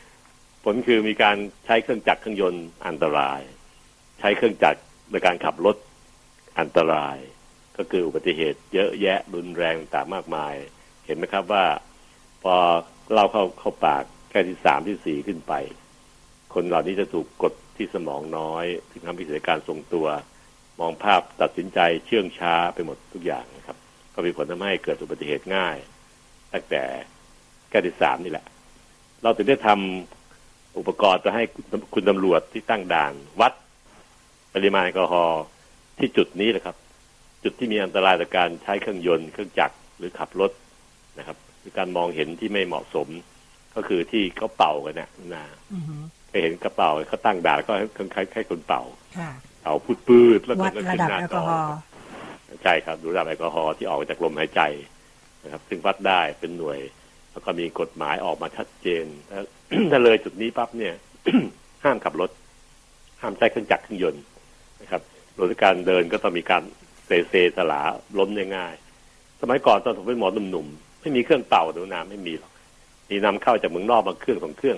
[0.07, 3.41] ๆผลคือมีการใช้เครื่องจักรเครื่องยนต์อันตราย
[4.19, 4.79] ใช้เครื่องจักร
[5.11, 5.75] ในการขับรถ
[6.59, 7.17] อันตราย
[7.77, 10.53] ก็คืออุบัติเหตุเยอะแยะรุนแรงต่างมากมาย
[11.05, 11.65] เห็นไหมครับว่า
[12.43, 12.55] พอ
[13.11, 15.53] เล่าเข้าเข้าปากแค่ที่สามที่สี่ขึ้นไป
[16.53, 20.07] คนเหล่านี้จะถูกกดที่สมองน้อยถึงทำให้เสียการทรงตัว
[20.79, 23.77] มองภาพตัดสินใจเชื่องช้าไปหมดทุกอย่างนะครับ
[24.13, 25.77] ก็มีผลทำให้เกิดอุบัติเหตุง่าย
[26.53, 26.83] ตั้งแต่
[27.69, 28.45] แก้ที่สามนี่แหละ
[29.23, 31.43] เราถึงได้ทำอุปกรณ์จะให้
[31.93, 33.53] คุณตำรวจที่ตั้งด่านวัด
[34.53, 35.43] ปริมาณแอลกอฮอล์
[35.97, 36.75] ที่จุดนี้แหละครับ
[37.43, 40.51] จุดที่มีอันตรายจากการใช้เครื่องยนต์เครื่องจักรหรือขับรถ
[41.17, 43.07] นะครับคือการมองเห็นที่ไม่เหมาะสม
[43.75, 45.43] ก็คือที่เขาเป่ากันเนี่ยนะ
[46.29, 48.83] ไปเห็นกระเป๋าเขาตั้งด่านก็ให้คล้ายๆคนเป่า
[49.61, 51.43] เป่าพูดปืดแล้วก็ขึ้นหน้าจอ
[52.63, 54.61] ใช่ครับดูระดับแอลกอฮอล์ที่ออกจากลมหายใจ
[55.43, 56.79] นะครับ ซึ่งวัดได้เป็นหน่วย
[57.31, 59.05] แล้วก็มีกฎหมายออกมาชัดเจน
[59.91, 60.93] ถ้าเลยจุดนี้ปั๊บเนี่ย
[61.83, 62.29] ห้ามขับรถ
[63.21, 64.23] ห้ามใช้เครื่องจักรเครื่องยนต์
[64.81, 65.01] นะครับ
[65.39, 66.63] รถการเดินก็ต้องมีการ
[67.05, 67.81] เซเซสลา
[68.19, 68.75] ล้มง่าย
[69.41, 72.51] สมัยก่อนตอนผมเป็นหมอหนุ่มๆไม่มีเครื่องเป่าดูน้ำไม่มีหรอก
[73.09, 74.77] มีนำเข้าจากเมืองนอกมาเครื่องสองเครื่อง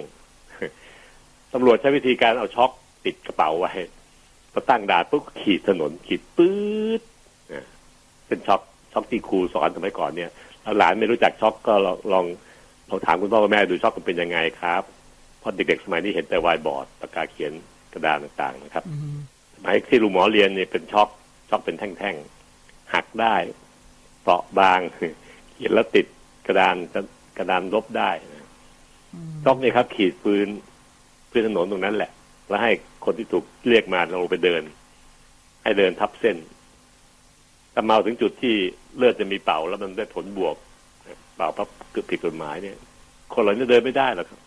[1.54, 2.72] ตำรวจใช้วิธีการเอาชอล์ก
[3.06, 3.72] ติดกระเป๋าไว้
[4.54, 6.58] พอตั้งด่านปุ๊บขีดถนนขีดปื๊
[7.00, 7.02] ด
[8.28, 8.62] เป็นชอล์ก
[8.94, 10.32] ชอล์กที่ครูสอนสมัยก่อนเนี่ย
[10.78, 12.26] หลานไม่รู้จักชอล์กก็ลองลอง
[12.90, 14.84] ลองถามคุณพ่อคุณแม่ดูชอล์กมันเป็นยังไงครับ
[15.40, 17.52] เพราะเด็กๆสมัยนี้เห็นแต่ไวบอร์ดปากกาเขียน
[17.94, 18.84] กระดานต่างๆนะครับ
[19.62, 21.10] สมัยที่ลุงหมอเรียนเนี่ยเป็นชอล์ก
[21.50, 23.36] ชอล์กเป็นแท่งๆหักได้
[24.22, 24.80] เปราะบาง
[25.52, 26.06] เขียนแล้วติด
[26.48, 26.76] กระดาน
[27.38, 28.12] กระดานลบได้
[29.44, 30.48] ชอล์กเนี่ยครับ ขีดพื้น
[31.30, 32.12] พื้นถนนตรงนั้นแหละ
[32.48, 32.72] แล้วให้
[33.06, 34.64] คนที่ถูกเรียกมาลงไปเดิน
[35.64, 36.38] ให้เดินทับเส้น
[37.74, 38.56] ถ้าเมาถึงจุดที่
[38.98, 40.56] เลือดจะมีเป่าแล้วมันได้ผลบวก
[41.36, 42.78] เป่าพับคือผิดกฎหมายเนี่ย
[43.34, 44.40] คนเหล่านี้เดินไม่ได้หรอกครับ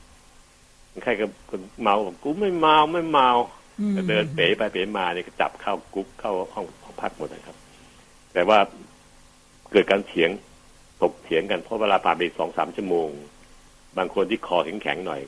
[1.04, 1.26] ใครก็
[1.82, 3.30] เมาผมกูไม่เมาไม่เมา
[4.08, 7.56] เดินเป๋ไปเป๋มาเนี่ยจับเข้ากุ๊กเข้าห้องห้องพักหมดนะครับ
[8.34, 8.58] แต่ว่า
[9.72, 10.30] เกิดการเถียง
[11.02, 13.08] ตกเถียงกันเพราะเวลาผ่านไปสองสามชั่วโมง
[13.96, 15.20] บางคนที่คอแข็งแข็งหน่อย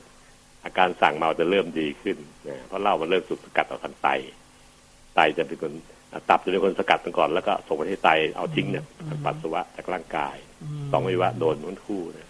[0.65, 2.17] อาการสั่งเมาจะเริ่มดีขึ้น
[2.49, 4.09] นะเพราะเหล้ามันเริ่มสุกสกัดออกทางไต
[5.15, 5.73] ไตจะเป็นคน
[6.29, 8.85] ตับจะเป็นคนสกัดมันก่อนแล้วก็ส่งไปที่ไตเอาทิ้งเนี่ย
[9.25, 10.37] ปัสสาวะจากร่างกาย
[10.91, 12.29] สองวิวะโดนนู้นคู่เนี่ย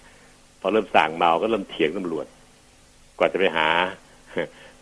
[0.60, 2.26] พอเริ่มสั่งเมาก็เริ่มเถียงตำรวจ
[3.18, 3.68] กว่าจะไปหา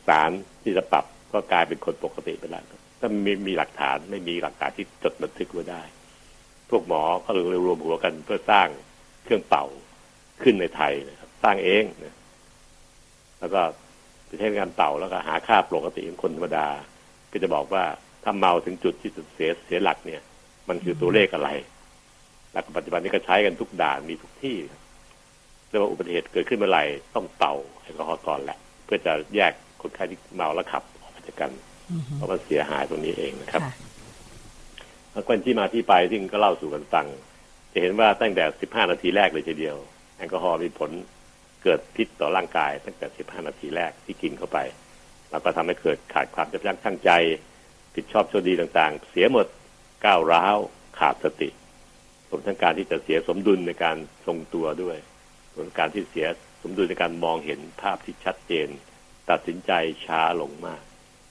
[0.09, 0.31] สาร
[0.63, 2.65] ที่จะปรับ ก็กลายเป็นคนปกติไปแล้ว
[3.01, 5.83] ถ้ามีมีหลักฐานไม่มีหลักฐานที่จดบันทึกไว้ได้
[6.71, 8.69] พวกหมอก็เลยรวมหัวกันเพื่อสร้าง
[9.25, 9.65] เครื่องเป่า
[10.43, 12.17] ขึ้นในไทยนะครับ สร้างเองนะ
[13.41, 13.61] แล้วก็
[14.39, 16.69] ใช้การเป่าแล้วก็หาค่าปกติของคนธรรมดา
[17.33, 17.85] ก็จะบอกว่า
[18.25, 20.23] ถ้าเมาถึงจุดที่จุดเสียเสียหลักเนี่ย
[20.69, 21.51] มันคือตัวเลขอะไร
[22.53, 24.57] หลักปัจจุบันนี้ก็ใช้กันทุกด่านมีทุกที่
[25.69, 29.53] เรียกว่าอุบัติเหตุเกิดขึ้นเมื่อไหร่ต้องเป่าแอลกอฮอล์ก่อนแหละ เพื่อจะแยก
[29.83, 30.83] คนไข้ที่เมาแล้วขับ
[31.23, 31.53] กจากกัน
[31.93, 33.73] อือฮึเพราะมันเสียหายตรงนี้เองนะครับค่ะ
[35.13, 37.07] แล้วก็ที่มาที่ไปซึ่งก็เล่าสู่กันฟัง
[37.73, 39.77] จะเห็นว่าตั้งแต่15นาทีแรกเลยทีเดียว
[40.17, 40.91] แอลกอฮอล์มีผล
[41.63, 44.59] เกิดพิษต่อร่างกาย ตั้งแต่15นาทีแรกที่กินเข้าไป
[45.31, 47.11] แล้วก็ทำให้เกิดขาดความยับยั้งชั่งใจ
[47.95, 49.47] ผิดชอบชั่วดีต่างๆ เสียหมด
[50.05, 50.57] ก้าวร้าว
[50.99, 51.49] ขาดสติ
[52.29, 53.97] รวมทั้งการที่จะเสียสมดุลในการ
[54.27, 54.97] ทรงตัวด้วย
[55.55, 56.27] รวมทั้งการที่เสีย
[56.63, 58.69] สมดุลในการมองเห็นภาพที่ชัดเจน
[59.31, 59.73] ตัดสินใจ
[60.05, 60.83] ช้าลงมาก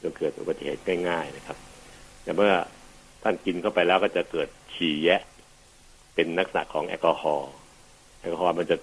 [0.01, 1.57] จนเกิดอุบัติเหตุง่ายๆนะครับ
[2.23, 2.53] แต่เมื่อ
[3.23, 5.21] ท่านกินเข้าไปแล้วก็จะเกิดฉี่แยะ
[6.15, 7.51] เป็นลักษณะของแอลกอฮอล์
[8.19, 8.75] แอลกอฮอล์มันจะ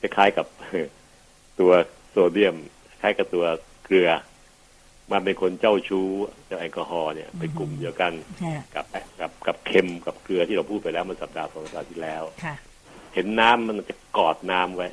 [0.00, 0.46] คล้ายๆกับ
[1.60, 1.70] ตัว
[2.10, 2.56] โซเดียม
[3.00, 3.44] คล้ายกับตัว
[3.84, 4.10] เกลือ
[5.12, 6.08] มันเป็นคนเจ้าชู้
[6.46, 8.86] เจ้าแอลกอฮอล์เนี่ยเป็นกลุ่มเดียวกันค่ะกับ
[9.20, 12.54] กับกับเค็มกับเกลือที่เราพูดไปแล้วเมื่อสัปดาห์สองสัปดาห์ที่แล้วค่ะ
[13.14, 14.88] เห็นน้ำมันจะกอดน้ำไว้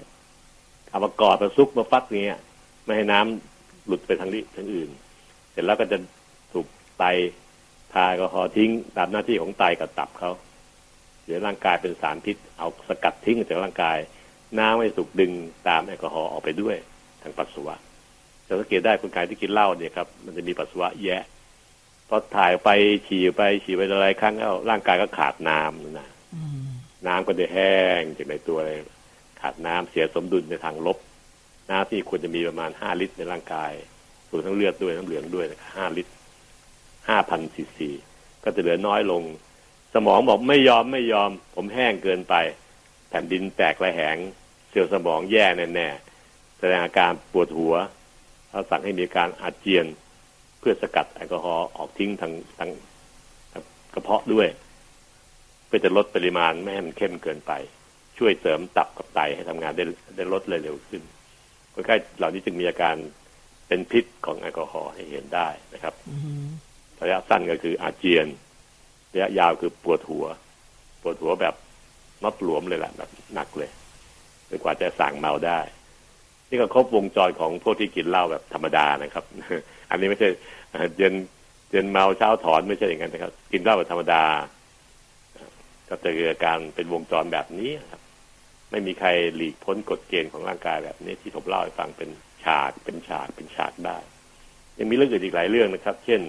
[0.89, 2.39] เอามากอดมาซุกมาฟักอย่างเงี้ย
[2.86, 5.07] ไม่ให้น้ำหลุดไปทางนี้ทางอื่นเส
[5.58, 5.97] ร็จแล้วก็จะ
[6.53, 6.66] ถูก
[6.99, 7.03] ไต
[7.93, 10.32] ทาแอลกอฮอล์ทิ้งตามหน้าที่ของไตกับตับเขา
[11.26, 13.97] เดี๋ยวร่างกายเป็นสารพิษเอาสกัดทิ้งจากร่างกาย
[14.60, 15.32] น้ำไม่ถูกดึง
[15.68, 16.78] ตามแอลกอฮอล์ออกไปด้วย
[17.22, 17.76] ทางปัสสาวะ
[18.47, 21.24] จะสังเกตได้คนกายที่กินเหล้าเนี่ยครับมันจะมีปัสสาวะแยะ
[22.10, 22.70] พอถ่ายไป
[23.08, 26.10] ฉี่ไปฉี่ไปอะไรครั้งแล้วร่างกายก็ขาดน้ำนะ
[27.08, 28.80] น้ำก็จะแห้งจากในตัวเลย
[29.41, 30.97] ขาดน้ำเสียสมดุลในทางลบ
[31.72, 33.72] น้ำที่ควรจะมีประมาณห้าลิตรในร่างกาย
[34.30, 36.13] รวมทั้งเลือดด้วยน้ำเหลืองด้วยห้าลิตร
[37.09, 37.89] ห้าพันซีซี
[38.43, 39.23] ก็จะเหลือน้อยลง
[39.93, 42.36] สมองบอกไม่ยอมไม่ยอม ผมแห้งเกินไป
[43.09, 44.17] แผ่นดินแตกระแหง
[44.69, 47.75] เซลล์สมองแย่แน่ๆแสดงอาการปวดหัว
[48.49, 49.86] เขาสั่งให้มีการอาเจียน
[50.59, 52.69] เพื่อสกัดแอลกอฮอล์ออกทิ้งทางทาง
[53.93, 54.47] กระเพาะด้วย
[55.65, 57.51] เพื่อจะลดปริมาณไม่ให้มันเข้มเกินไป
[58.17, 59.84] ช่วยเสริมตับกับไตให้ทำงานได้
[60.15, 61.01] ได้ลดเลยเร็วขึ้น
[61.73, 62.95] คนไข้เหล่านี้จึงมีอาการ
[63.68, 66.15] เป็นพิษของแอลกอฮอล์ให้เห็นได้นะครับอื
[66.45, 66.47] ม
[67.01, 68.28] ระยะสั้นก็คืออาเจียน
[69.13, 70.26] ระยะยาวคือปวดหัว
[71.01, 71.55] ปวดหัวแบบ
[72.24, 73.72] มัดหลวมเลยแหละแบบหนักเลย
[74.49, 75.59] จนกว่าจะสั่งเมาได้
[76.49, 79.26] นี่ก็ครบวงจรของพวกที่กินเหล้าแบบธรรมดานะครับ
[79.89, 80.30] อันนี้ไม่ใช่
[80.72, 81.13] เอ่อเย็น
[81.72, 84.24] เย็นเมาเช้าถอนไม่ใช่อย่างนั้นนะครับ กินเหล้าแบบธรรมดา
[85.89, 88.01] ก็จะเกิดอาการเป็นวงจรแบบนี้ครับ
[88.72, 92.09] ไม่มีใครหลีกพ้นกฎเกณฑ์ของร่างกายแบบนี้ที่ผมเล่าให้ฟังเป็น
[92.44, 93.98] ฉากเป็นฉากเป็นฉากได้
[94.78, 96.22] ยังมีเรื่องอื่นอีกหลายเรื่องนะครับ เช่น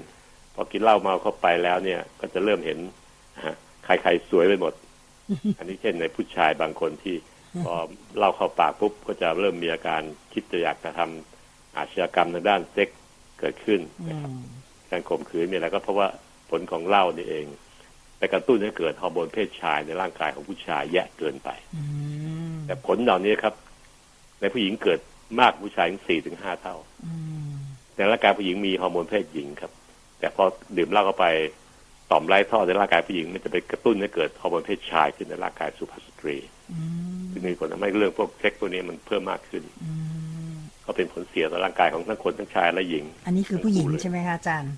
[0.55, 2.79] พอกินเหล้าเมาเข้าไปแล้วเนี่ย ก็จะเริ่มเห็น
[3.45, 4.73] ฮะใครๆสวยไปหมด
[5.59, 7.17] อันนี้เช่นในผู้ชายบางคนที่
[7.65, 7.75] พอ
[8.17, 10.01] เหล้าเข้าปากปุ๊บก็จะเริ่มมีอาการ
[10.33, 12.99] คิดจะอยากจะทำอาชญากรรมทางด้านเซ็กส์
[13.41, 14.43] เกิดขึ้นอืนะครับม
[14.91, 16.09] การข่มขืนมีอะไรก็เพราะว่า
[16.51, 17.45] ผลของเหล้านี่เอง
[18.19, 21.83] ไปกระตุ้นให้เกิดฮอร์โมนเพศชายในร่างกายของผู้ชายแยะเกินไปอื
[22.55, 23.55] มแต่ผลเหล่านี้ครับ
[24.41, 25.01] ในผู้หญิงเกิด
[25.41, 27.13] มากกว่าผู้ชายถึงสี่ถึงห้าเท่าอื
[27.51, 27.53] ม
[27.97, 29.73] ในร่างกายผู้หญิงมีฮอร์โมนเพศหญิงครับ
[30.19, 30.45] แต่พอ
[30.77, 31.27] ดื่มเหล้าเข้าไป
[32.11, 36.37] ต่อมไร้ท่อในร่างกายผู้หญิง มันจะไปกระตุ้นให้เกิดฮอร์โมนเพศชายขึ้นในร่างกายสุภาพสตรี
[36.73, 36.79] อื
[37.19, 39.93] มซึ่งมีผลทำให้เรื่องพวกเซ็กพวกนี้มันเพิ่มมากขึ้นอื
[40.51, 40.55] ม
[40.85, 44.73] ก็เป็นผลเสียต่อร่างกายของทั้งคนทั้งชายและหญิง อันนี้คือผู้หญิงใช่ไหมคะอาจารย์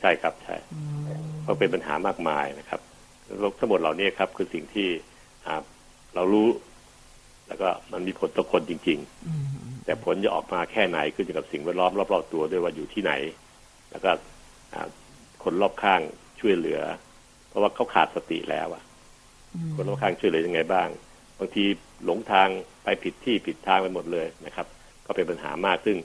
[0.00, 1.08] ใช่ครับใช่อืม
[1.46, 2.80] ก็เป็นปัญหามากมายนะครับ
[3.58, 4.88] ทั้งหมดเหล่านี้ครับ คือสิ่งที่
[5.46, 5.62] อ่า
[6.14, 6.48] เรารู้
[7.48, 13.12] แล้วก็มันมีผลต่อคนจริงๆอืม แต่ผลจะออกมาแค่ไหนขึ้นอยู่กับสิ่งแวดล้อมรอบๆตัวด้วยว่าอยู่ที่ไหน
[13.90, 14.10] แล้วก็
[14.74, 14.88] อ่า
[15.44, 16.00] คนรอบข้าง
[16.40, 16.80] ช่วยเหลือ
[17.48, 18.82] เพราะว่าเขาขาดสติแล้วอะ
[19.54, 20.88] อืมคนรอบข้างช่วยเหลือยังไงบ้าง
[21.38, 21.64] บางที
[22.04, 22.48] หลงทาง
[22.84, 24.66] ไปผิดที่ผิดทางไปหมดเลยนะครับ
[25.06, 25.96] ก็เป็นปัญหามากซึ่ง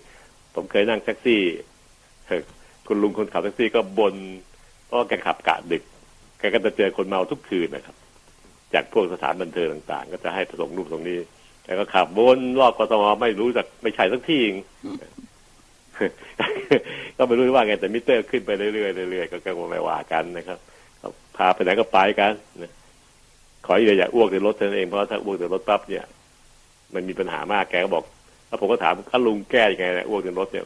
[0.55, 1.41] ผมเคยนั่งแท็กซี่
[2.25, 2.41] เอ่อ
[2.87, 4.15] คุณลุงคนขับแท็กซี่ก็บ่น
[4.85, 5.83] เพราะว่าแกขับกะดึก
[6.39, 7.95] แกก็จะเจอคนเมาทุกคืนนะครับ
[8.73, 11.19] จากพวกสถานบันเทิงต่าง ๆ ก็จะให้ผสมรูปตรงนี้
[11.65, 14.55] แล้วก็ขับวนรอบกทมไม่รู้จักไม่ใช่สักที่เอง
[17.17, 18.71] ก็ไม่รู้ว่าไงแต่มิเตอร์ขึ้นไปเรื่อ
[19.07, 20.59] ยๆเรื่อยๆก็ก็ไม่ว่ากันนะครับ
[21.01, 21.07] ก็
[21.37, 22.71] พาไปไหนก็ไปกันนะ
[23.65, 26.03] ขออย่าอย่าอ้วกในรถเท่านั้นเองเพราะว่าถ้าอ้วกในรถปั๊บเนี่ย
[26.93, 28.03] มันมีปัญหามากแกก็บอก
[28.47, 30.65] แล้วผมก็ถามถ้าลุงแก้ยังไงนะอ้วกในรถเนี่ย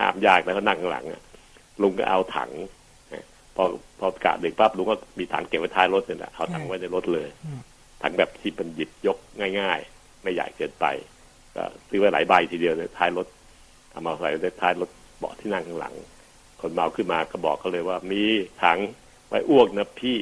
[0.00, 1.20] ห้ามยากนะเขานั่งข้างหลังอะ
[1.82, 2.50] ลุงก็เอาถัง
[3.12, 3.24] นะ
[3.56, 3.64] พอ
[4.00, 7.28] พอกะดึกปั๊บลุงก็มีถังเก็บไว้ท้ายรถเนี่ยแหละเอาถังไว้ในรถเลย
[8.02, 9.16] ถังแบบที่เป็นหยิบยก
[9.60, 9.95] ง่ายๆ
[10.26, 10.86] ไม่ใหญ่เกินไป
[11.56, 13.26] ก็ซื้อไว้หลายใบทีเดียวในท้ายรถ
[13.90, 15.94] เอามาใส่ในท้ายรถเบาะที่นั่งข้างหลัง
[16.60, 18.22] คนเมาขึ้นมาก็บอกเขาเลยว่ามี
[18.62, 18.78] ถัง
[19.28, 20.18] ไว้อ้วกนะพี่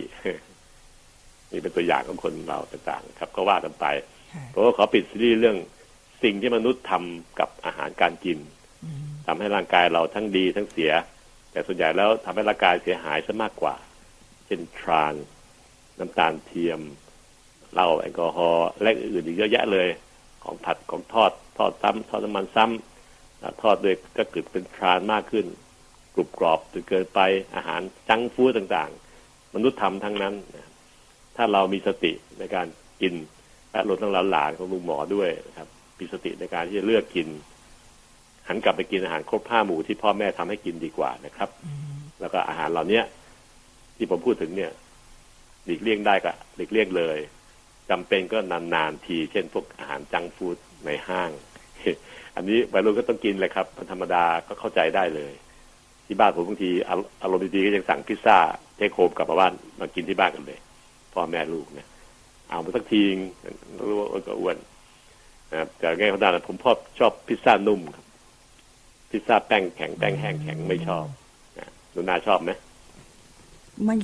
[1.50, 3.86] นี่เป็นตัวอย่างของคนเราต่างๆ ครับ ก็ว่ากันไป
[4.34, 5.56] ค่ะเพราะว่าขอปิดซีรีส์เรื่อง
[6.22, 8.38] สิ่งที่มนุษย์ทำกับอาหารการกิน
[8.84, 10.92] อืมทำให้ร่างกายเราทั้งดีทั้งเสีย
[11.50, 13.76] แต่ส่วนใหญ่แล้วทำให้ร่างกายเสียหายซะมากกว่า
[14.46, 15.14] เช่นทราน
[15.98, 16.80] น้ำตาลเทียม
[17.74, 19.88] เหล้าแอลกอฮอล์และอื่นๆอีกเยอะแยะเลย
[20.44, 25.46] ของผัดของทอดทอดซ้ำทอดน้ำมันซ้ำอ่าทอดด้วยก็เกิดเป็นทรานมากขึ้น
[26.14, 27.20] กรุบกรอบจนเกินไป
[27.54, 30.70] อาหารจังก์ฟู้ดต่างๆ มนุษย์ทำทั้งนั้นนะ
[31.36, 32.66] ถ้าเรามีสติในการ
[33.02, 33.14] กิน
[33.72, 35.68] และรวมทั้งหลานๆของลุงหมอด้วยนะครับ
[35.98, 37.28] มีสติในการที่จะเลือกกิน
[38.48, 43.04] หันกลับไปกินอาหารครบห้าหมู่ที่พ่อแม่ทำให้กินดีกว่านะครับอืมแล้วก็อาหารเหล่าเนี้ย
[43.96, 44.70] ที่ผมพูดถึงเนี่ย
[45.64, 47.18] หลีกเลี่ยงได้ก็หลีกเลี่ยงเลย
[47.90, 48.38] จำเป็นก็
[48.74, 50.56] นานๆที เช่นพวกอาหารจังฟู้ด
[50.86, 51.30] ในห้าง
[52.36, 55.32] อันนี้วัยรุ่นก็ต้องกินเลยครับมันธรรมดาก็เข้าใจได้เลย
[56.06, 56.70] ที่บ้านผมบางที
[57.22, 58.38] อารมณ์ดีๆก็ยังสั่งพิซซ่า
[58.76, 60.58] เทคโฮมกลับมาบ้านมากินที่บ้านกันเลย
[61.12, 61.88] พ่อแม่ลูกเนี่ย
[62.48, 63.14] เอามาสักทีง
[63.88, 64.56] รู้ว่าอ้วนก็อ้วน
[65.50, 68.04] นะครับแต่ไงเขาได้นผมชอบชอบพิซซ่านุ่มครับ
[69.10, 71.06] พิซซ่าแป้งแข็งแป้งแห้งแข็งไม่ชอบ
[71.58, 72.50] นะนุนาชอบไหม
[73.84, 73.96] ไม่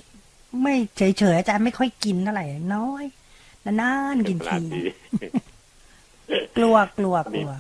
[0.63, 1.03] ไม่เฉ
[1.33, 3.05] ยๆอาจารย์ไม่ค่อยกินเท่าไหร่น้อย
[3.67, 4.85] นานๆกินขนาทีดนี้
[6.57, 7.51] กลัวกลัวกลัว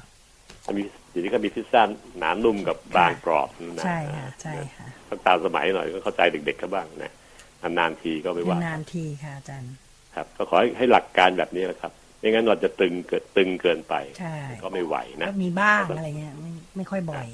[0.76, 1.82] มีเดี๋ยวนี้ก็มีพิซซ่า
[2.18, 3.48] หนานุ่มกับบางกรอบ
[3.78, 7.12] นะใช่ค่ะใช่ค่ะต้องตามสมัยหน่อยก็เข้าใจเด็กๆเขาบ้างนะ
[7.62, 9.72] นานๆทีก็ไม่ว่านานๆทีค่ะอาจารย์
[10.14, 17.26] ครับ ก็ขอให้ให้หลักการแบบนี้แหละครับไม่งั้นเราจะตึงเกิดตึงเกินไปใช่ก็ไม่ไหวนะก็มีบ้างอะไรเงี้ยไม่ไม่ค่อยบ่อย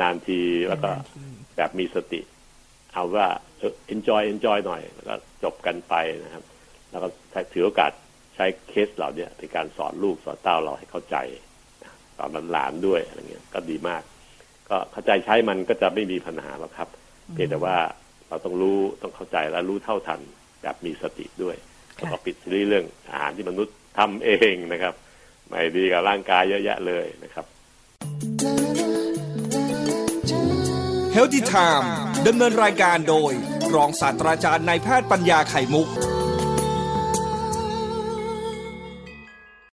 [0.00, 1.22] นานๆทีแล้วก็นานๆที
[1.56, 2.20] แบบมีสติ
[2.92, 3.26] เอาว่า
[3.58, 5.94] เออ enjoy enjoy หน่อยแล้วก็จบกันไป
[6.24, 6.44] นะครับ
[6.90, 7.92] แล้วก็ใช้ถือโอกาส
[8.34, 11.16] ใช้เคสเหล่าเนี้ยในการสอนลูกสอนเต้าเราให้เข้าใจ
[11.82, 14.02] นะสอนหลานๆด้วยอะไรเงี้ยก็ดีมาก
[14.68, 16.88] ก็เข้าใจใช้มันก็จะไม่มีปัญหาหรอกครับ
[17.34, 17.76] เพียงแต่ว่า
[18.28, 20.20] เราต้องรู้ต้องเข้าใจและรู้เท่าทัน
[20.62, 21.56] แบบมีสติด้วย
[21.94, 24.94] แล้วก็ปิดซีรีส์เรื่องอาหารที่มนุษย์ทำเองนะครับ
[25.48, 27.44] ไม่ดีกับร่างกายเยอะแยะเลยนะครับ
[31.16, 31.86] Healthy Time
[32.26, 33.32] ดำเนินรายการโดย
[33.74, 35.88] รองศาสตราจารย์นายแพทย์ปัญญาไข่มุก